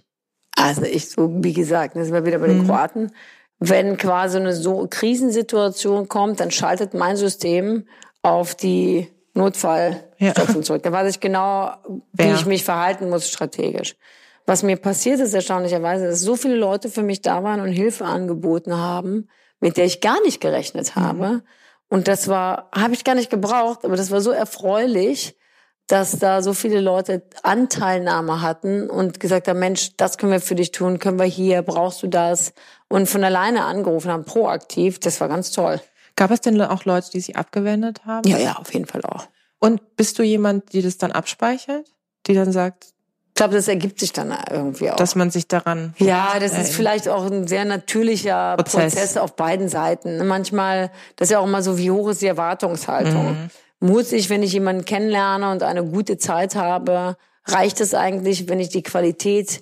also 0.55 0.83
ich 0.83 1.09
so, 1.09 1.29
wie 1.43 1.53
gesagt, 1.53 1.95
das 1.95 2.05
sind 2.05 2.13
wir 2.13 2.25
wieder 2.25 2.39
bei 2.39 2.47
den 2.47 2.63
mhm. 2.63 2.67
Kroaten, 2.67 3.11
wenn 3.59 3.97
quasi 3.97 4.37
eine 4.37 4.53
so 4.53 4.87
Krisensituation 4.89 6.07
kommt, 6.07 6.39
dann 6.39 6.49
schaltet 6.49 6.93
mein 6.93 7.15
System 7.15 7.85
auf 8.23 8.55
die 8.55 9.07
Notfallstoffe 9.33 10.55
ja. 10.55 10.61
zurück. 10.61 10.83
Da 10.83 10.91
weiß 10.91 11.09
ich 11.09 11.19
genau, 11.19 11.73
wie 12.13 12.25
ja. 12.25 12.33
ich 12.33 12.45
mich 12.45 12.63
verhalten 12.63 13.09
muss 13.09 13.29
strategisch. 13.29 13.95
Was 14.45 14.63
mir 14.63 14.77
passiert 14.77 15.19
ist 15.19 15.33
erstaunlicherweise, 15.33 16.07
dass 16.07 16.21
so 16.21 16.35
viele 16.35 16.55
Leute 16.55 16.89
für 16.89 17.03
mich 17.03 17.21
da 17.21 17.43
waren 17.43 17.61
und 17.61 17.71
Hilfe 17.71 18.05
angeboten 18.05 18.75
haben, 18.75 19.29
mit 19.59 19.77
der 19.77 19.85
ich 19.85 20.01
gar 20.01 20.19
nicht 20.23 20.41
gerechnet 20.41 20.95
mhm. 20.95 20.99
habe. 20.99 21.27
Mhm. 21.27 21.41
Und 21.87 22.07
das 22.07 22.27
war, 22.27 22.69
habe 22.73 22.93
ich 22.93 23.03
gar 23.03 23.15
nicht 23.15 23.29
gebraucht, 23.29 23.85
aber 23.85 23.95
das 23.95 24.11
war 24.11 24.21
so 24.21 24.31
erfreulich, 24.31 25.37
dass 25.91 26.17
da 26.17 26.41
so 26.41 26.53
viele 26.53 26.79
Leute 26.79 27.21
Anteilnahme 27.43 28.41
hatten 28.41 28.89
und 28.89 29.19
gesagt 29.19 29.49
haben, 29.49 29.59
Mensch, 29.59 29.91
das 29.97 30.17
können 30.17 30.31
wir 30.31 30.39
für 30.39 30.55
dich 30.55 30.71
tun, 30.71 30.99
können 30.99 31.19
wir 31.19 31.25
hier, 31.25 31.61
brauchst 31.63 32.01
du 32.01 32.07
das? 32.07 32.53
Und 32.87 33.09
von 33.09 33.23
alleine 33.23 33.65
angerufen 33.65 34.09
haben, 34.09 34.23
proaktiv, 34.23 34.99
das 34.99 35.19
war 35.19 35.27
ganz 35.27 35.51
toll. 35.51 35.81
Gab 36.15 36.31
es 36.31 36.39
denn 36.39 36.59
auch 36.61 36.85
Leute, 36.85 37.09
die 37.11 37.19
sich 37.19 37.35
abgewendet 37.35 38.05
haben? 38.05 38.27
Ja, 38.29 38.37
ja, 38.37 38.53
auf 38.53 38.73
jeden 38.73 38.85
Fall 38.85 39.01
auch. 39.03 39.27
Und 39.59 39.97
bist 39.97 40.17
du 40.17 40.23
jemand, 40.23 40.71
die 40.71 40.81
das 40.81 40.97
dann 40.97 41.11
abspeichert? 41.11 41.85
Die 42.27 42.35
dann 42.35 42.51
sagt, 42.53 42.85
ich 43.29 43.35
glaube, 43.35 43.55
das 43.55 43.67
ergibt 43.67 43.99
sich 43.99 44.13
dann 44.13 44.35
irgendwie 44.49 44.91
auch. 44.91 44.97
Dass 44.97 45.15
man 45.15 45.31
sich 45.31 45.47
daran. 45.47 45.93
Ja, 45.97 46.37
das 46.39 46.57
ist 46.57 46.73
vielleicht 46.73 47.09
auch 47.09 47.25
ein 47.25 47.47
sehr 47.47 47.65
natürlicher 47.65 48.55
Prozess, 48.55 48.93
Prozess 48.93 49.17
auf 49.17 49.35
beiden 49.35 49.67
Seiten. 49.67 50.25
Manchmal, 50.27 50.91
das 51.15 51.29
ist 51.29 51.31
ja 51.31 51.39
auch 51.39 51.47
immer 51.47 51.63
so, 51.63 51.77
wie 51.77 51.91
hoch 51.91 52.09
ist 52.09 52.21
die 52.21 52.27
Erwartungshaltung? 52.27 53.31
Mhm 53.31 53.49
muss 53.81 54.11
ich, 54.13 54.29
wenn 54.29 54.43
ich 54.43 54.53
jemanden 54.53 54.85
kennenlerne 54.85 55.51
und 55.51 55.63
eine 55.63 55.83
gute 55.83 56.17
Zeit 56.17 56.55
habe, 56.55 57.17
reicht 57.45 57.81
es 57.81 57.93
eigentlich, 57.93 58.47
wenn 58.47 58.59
ich 58.59 58.69
die 58.69 58.83
Qualität 58.83 59.61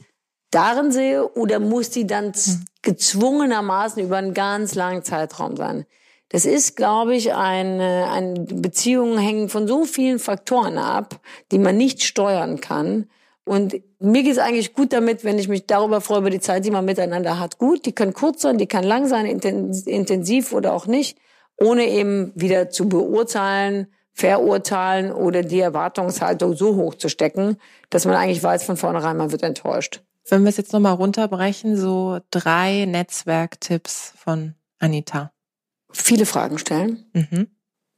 darin 0.51 0.91
sehe 0.91 1.27
oder 1.33 1.59
muss 1.59 1.89
die 1.89 2.05
dann 2.05 2.33
hm. 2.33 2.65
gezwungenermaßen 2.81 4.03
über 4.03 4.17
einen 4.17 4.33
ganz 4.33 4.75
langen 4.75 5.03
Zeitraum 5.03 5.55
sein? 5.55 5.85
Das 6.27 6.45
ist, 6.45 6.75
glaube 6.75 7.15
ich, 7.15 7.33
eine, 7.33 8.11
eine 8.11 8.41
Beziehungen 8.41 9.17
hängen 9.17 9.49
von 9.49 9.67
so 9.67 9.85
vielen 9.85 10.19
Faktoren 10.19 10.77
ab, 10.77 11.19
die 11.51 11.57
man 11.57 11.75
nicht 11.75 12.03
steuern 12.03 12.61
kann. 12.61 13.09
Und 13.45 13.81
mir 13.99 14.21
geht 14.21 14.33
es 14.33 14.37
eigentlich 14.37 14.75
gut 14.75 14.93
damit, 14.93 15.23
wenn 15.23 15.39
ich 15.39 15.47
mich 15.47 15.65
darüber 15.65 16.01
freue, 16.01 16.19
über 16.19 16.29
die 16.29 16.39
Zeit, 16.39 16.65
die 16.65 16.71
man 16.71 16.85
miteinander 16.85 17.39
hat. 17.39 17.57
Gut, 17.57 17.87
die 17.87 17.93
kann 17.93 18.13
kurz 18.13 18.43
sein, 18.43 18.59
die 18.59 18.67
kann 18.67 18.83
lang 18.83 19.07
sein, 19.07 19.25
intensiv 19.25 20.53
oder 20.53 20.73
auch 20.73 20.85
nicht, 20.85 21.17
ohne 21.57 21.87
eben 21.87 22.31
wieder 22.35 22.69
zu 22.69 22.87
beurteilen, 22.87 23.87
verurteilen 24.19 25.13
oder 25.13 25.43
die 25.43 25.61
Erwartungshaltung 25.61 26.53
so 26.53 26.75
hoch 26.75 26.95
zu 26.95 27.07
stecken, 27.07 27.57
dass 27.89 28.05
man 28.05 28.15
eigentlich 28.15 28.43
weiß 28.43 28.63
von 28.63 28.75
vornherein, 28.75 29.15
man 29.15 29.31
wird 29.31 29.43
enttäuscht. 29.43 30.03
Wenn 30.27 30.43
wir 30.43 30.49
es 30.49 30.57
jetzt 30.57 30.73
nochmal 30.73 30.95
runterbrechen, 30.95 31.77
so 31.77 32.19
drei 32.29 32.85
Netzwerktipps 32.85 34.13
von 34.17 34.55
Anita. 34.77 35.31
Viele 35.91 36.25
Fragen 36.25 36.59
stellen. 36.59 37.05
Mhm. 37.13 37.47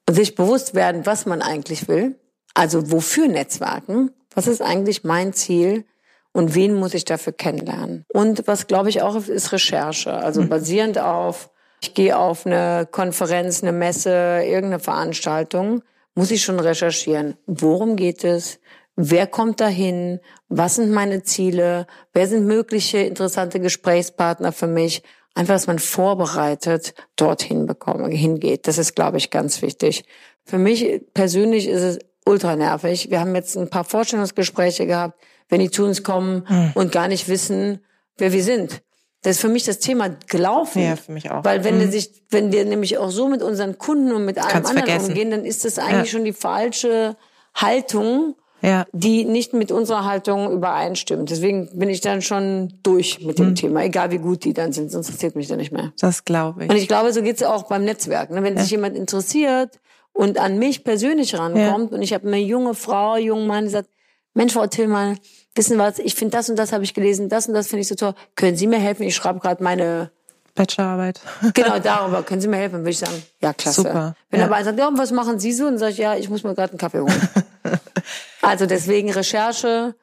Und 0.07 0.15
sich 0.15 0.36
bewusst 0.36 0.75
werden, 0.75 1.05
was 1.07 1.25
man 1.25 1.41
eigentlich 1.41 1.88
will. 1.88 2.19
Also 2.53 2.91
wofür 2.91 3.27
Netzwerken? 3.27 4.12
Was 4.36 4.45
ist 4.45 4.62
eigentlich 4.62 5.03
mein 5.03 5.34
Ziel? 5.34 5.86
Und 6.34 6.53
wen 6.53 6.75
muss 6.75 6.93
ich 6.93 7.03
dafür 7.03 7.34
kennenlernen? 7.34 8.05
Und 8.13 8.47
was 8.47 8.67
glaube 8.67 8.89
ich 8.89 9.01
auch 9.01 9.15
ist 9.15 9.51
Recherche. 9.51 10.13
Also 10.13 10.43
mhm. 10.43 10.49
basierend 10.49 10.99
auf, 10.99 11.49
ich 11.81 11.95
gehe 11.95 12.15
auf 12.15 12.45
eine 12.45 12.88
Konferenz, 12.89 13.63
eine 13.63 13.71
Messe, 13.71 14.41
irgendeine 14.43 14.79
Veranstaltung, 14.79 15.81
muss 16.15 16.32
ich 16.32 16.43
schon 16.43 16.60
recherchieren. 16.60 17.36
Worum 17.45 17.95
geht 17.95 18.24
es? 18.24 18.60
Wer 18.95 19.28
kommt 19.28 19.62
dahin? 19.62 20.19
Was 20.50 20.76
sind 20.76 20.91
meine 20.91 21.24
Ziele? 21.24 21.88
Wer 22.13 22.28
sind 22.28 22.45
mögliche 22.45 23.00
interessante 23.00 23.60
Gesprächspartner 23.60 24.52
für 24.52 24.67
mich? 24.67 25.04
Einfach, 25.34 25.56
dass 25.56 25.67
man 25.67 25.80
vorbereitet 25.80 26.93
dorthin 27.15 27.65
bekommen, 27.65 28.12
hingeht. 28.12 28.67
Das 28.67 28.78
ist, 28.78 28.95
glaube 28.95 29.17
ich, 29.17 29.30
ganz 29.30 29.62
wichtig. 29.62 30.04
Für 30.43 30.58
mich 30.58 31.02
persönlich 31.13 31.67
ist 31.67 31.82
es 31.82 32.00
ultra 32.26 32.56
nervig. 32.58 33.10
Wir 33.10 33.21
haben 33.21 33.34
jetzt 33.36 33.58
ein 33.58 33.69
paar 33.69 33.86
Vorstellungsgespräche 33.86 34.86
gehabt, 34.86 35.17
wenn 35.47 35.62
die 35.62 35.71
zu 35.71 35.86
uns 35.86 36.04
kommen 36.04 36.45
mhm. 36.50 36.71
und 36.76 36.91
gar 36.91 37.08
nicht 37.08 37.30
wissen, 37.30 37.80
wer 38.17 38.34
wir 38.34 38.43
sind. 38.43 38.82
Das 39.23 39.36
ist 39.36 39.41
für 39.41 39.49
mich 39.49 39.63
das 39.63 39.77
Thema 39.77 40.10
gelaufen. 40.27 40.81
Ja, 40.81 40.95
für 40.95 41.12
mich 41.12 41.29
auch. 41.29 41.43
Weil 41.43 41.63
wenn 41.63 41.75
mhm. 41.75 41.81
wir 41.81 41.88
sich, 41.89 42.12
wenn 42.29 42.51
wir 42.51 42.65
nämlich 42.65 42.97
auch 42.97 43.12
so 43.12 43.27
mit 43.27 43.43
unseren 43.43 43.77
Kunden 43.77 44.12
und 44.12 44.25
mit 44.25 44.39
allem 44.39 44.49
Kannst 44.49 44.69
anderen 44.69 44.88
vergessen. 44.88 45.10
umgehen, 45.10 45.31
dann 45.31 45.45
ist 45.45 45.63
das 45.63 45.77
eigentlich 45.77 46.12
ja. 46.12 46.17
schon 46.17 46.25
die 46.25 46.34
falsche 46.34 47.15
Haltung, 47.53 48.36
ja. 48.63 48.86
die 48.93 49.25
nicht 49.25 49.53
mit 49.53 49.71
unserer 49.71 50.05
Haltung 50.05 50.51
übereinstimmt. 50.51 51.29
Deswegen 51.29 51.69
bin 51.77 51.89
ich 51.89 52.01
dann 52.01 52.23
schon 52.23 52.79
durch 52.81 53.23
mit 53.23 53.38
dem 53.38 53.49
mhm. 53.49 53.55
Thema, 53.55 53.84
egal 53.84 54.10
wie 54.10 54.17
gut 54.17 54.43
die 54.43 54.53
dann 54.53 54.73
sind, 54.73 54.91
sonst 54.91 55.10
interessiert 55.10 55.36
mich 55.36 55.47
dann 55.47 55.57
nicht 55.57 55.71
mehr. 55.71 55.93
Das 55.99 56.25
glaube 56.25 56.65
ich. 56.65 56.69
Und 56.71 56.75
ich 56.77 56.88
glaube, 56.88 57.13
so 57.13 57.21
geht's 57.21 57.43
auch 57.43 57.63
beim 57.63 57.86
Netzwerk. 57.86 58.31
Ne? 58.31 58.41
Wenn 58.41 58.55
ja. 58.55 58.62
sich 58.62 58.71
jemand 58.71 58.97
interessiert 58.97 59.79
und 60.13 60.39
an 60.39 60.57
mich 60.57 60.84
persönlich 60.84 61.38
rankommt 61.38 61.91
und 61.93 62.01
ich 62.01 62.13
habe 62.13 62.27
eine 62.27 62.39
junge 62.39 62.73
Frau, 62.73 63.17
jungen 63.17 63.45
Mann, 63.45 63.65
die 63.65 63.69
sagt, 63.69 63.89
Mensch, 64.34 64.54
Frau 64.54 64.67
Tillmann, 64.67 65.20
wissen 65.56 65.78
was, 65.78 66.00
ich 66.00 66.15
finde 66.15 66.38
das 66.38 66.50
und 66.50 66.56
das 66.56 66.72
habe 66.72 66.84
ich 66.84 66.94
gelesen, 66.94 67.30
das 67.30 67.48
und 67.48 67.54
das 67.54 67.67
finde 67.67 67.82
ich 67.82 67.88
so 67.88 67.96
toll. 67.96 68.13
Können 68.36 68.56
Sie 68.56 68.67
mir 68.67 68.80
helfen? 68.80 69.04
Ich 69.04 69.15
schreibe 69.15 69.39
gerade 69.39 69.63
meine 69.63 70.12
Bachelorarbeit. 70.56 71.22
genau, 71.54 71.80
darüber. 71.84 72.24
Können 72.24 72.41
Sie 72.41 72.48
mir 72.48 72.58
helfen? 72.58 72.80
Würde 72.80 72.91
ich 72.91 73.00
sagen, 73.00 73.22
ja, 73.41 73.54
klasse. 73.54 73.82
Super. 73.82 74.15
Wenn 74.30 74.39
ja. 74.39 74.46
aber 74.46 74.56
einer 74.56 74.65
sagt, 74.65 74.80
ja, 74.80 74.88
und 74.88 74.98
was 74.98 75.12
machen 75.12 75.39
Sie 75.39 75.52
so? 75.52 75.67
Und 75.67 75.78
sage 75.78 75.94
ich, 75.94 75.98
ja, 75.98 76.15
ich 76.15 76.30
muss 76.30 76.44
mir 76.44 76.56
gerade 76.56 76.72
einen 76.72 76.80
Kaffee 76.80 77.00
holen. 77.00 77.30
also 78.41 78.65
deswegen 78.65 79.12
Recherche, 79.12 79.96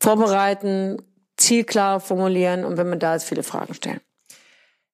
vorbereiten, 0.00 1.02
zielklar 1.36 2.00
formulieren 2.00 2.64
und 2.64 2.76
wenn 2.76 2.88
man 2.88 2.98
da 2.98 3.14
ist, 3.14 3.24
viele 3.24 3.42
Fragen 3.42 3.74
stellen. 3.74 4.00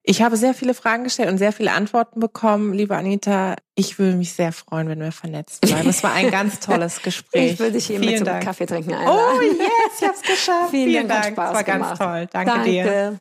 Ich 0.02 0.22
habe 0.22 0.36
sehr 0.36 0.54
viele 0.54 0.72
Fragen 0.74 1.04
gestellt 1.04 1.30
und 1.30 1.38
sehr 1.38 1.52
viele 1.52 1.72
Antworten 1.72 2.20
bekommen, 2.20 2.72
liebe 2.72 2.96
Anita. 2.96 3.56
Ich 3.74 3.98
würde 3.98 4.16
mich 4.16 4.32
sehr 4.32 4.50
freuen, 4.52 4.88
wenn 4.88 5.00
wir 5.00 5.12
vernetzt 5.12 5.60
bleiben. 5.60 5.88
Es 5.88 6.02
war 6.02 6.12
ein 6.12 6.30
ganz 6.30 6.58
tolles 6.60 7.02
Gespräch. 7.02 7.52
Ich 7.52 7.58
würde 7.58 7.72
dich 7.72 7.86
hier 7.86 7.98
mit 7.98 8.16
zum 8.16 8.24
Dank. 8.26 8.42
Kaffee 8.42 8.66
trinken 8.66 8.94
einladen. 8.94 9.38
Oh 9.38 9.42
yes, 9.42 9.60
ich 9.98 10.02
habe 10.06 10.14
es 10.14 10.22
geschafft. 10.22 10.70
Vielen, 10.70 10.88
Vielen 10.90 11.08
Dank. 11.08 11.22
Dank. 11.22 11.34
Spaß 11.34 11.48
das 11.48 11.54
war 11.56 11.64
gemacht. 11.64 11.98
ganz 11.98 11.98
toll. 11.98 12.28
Danke, 12.32 12.50
Danke 12.50 12.70
dir. 12.70 13.20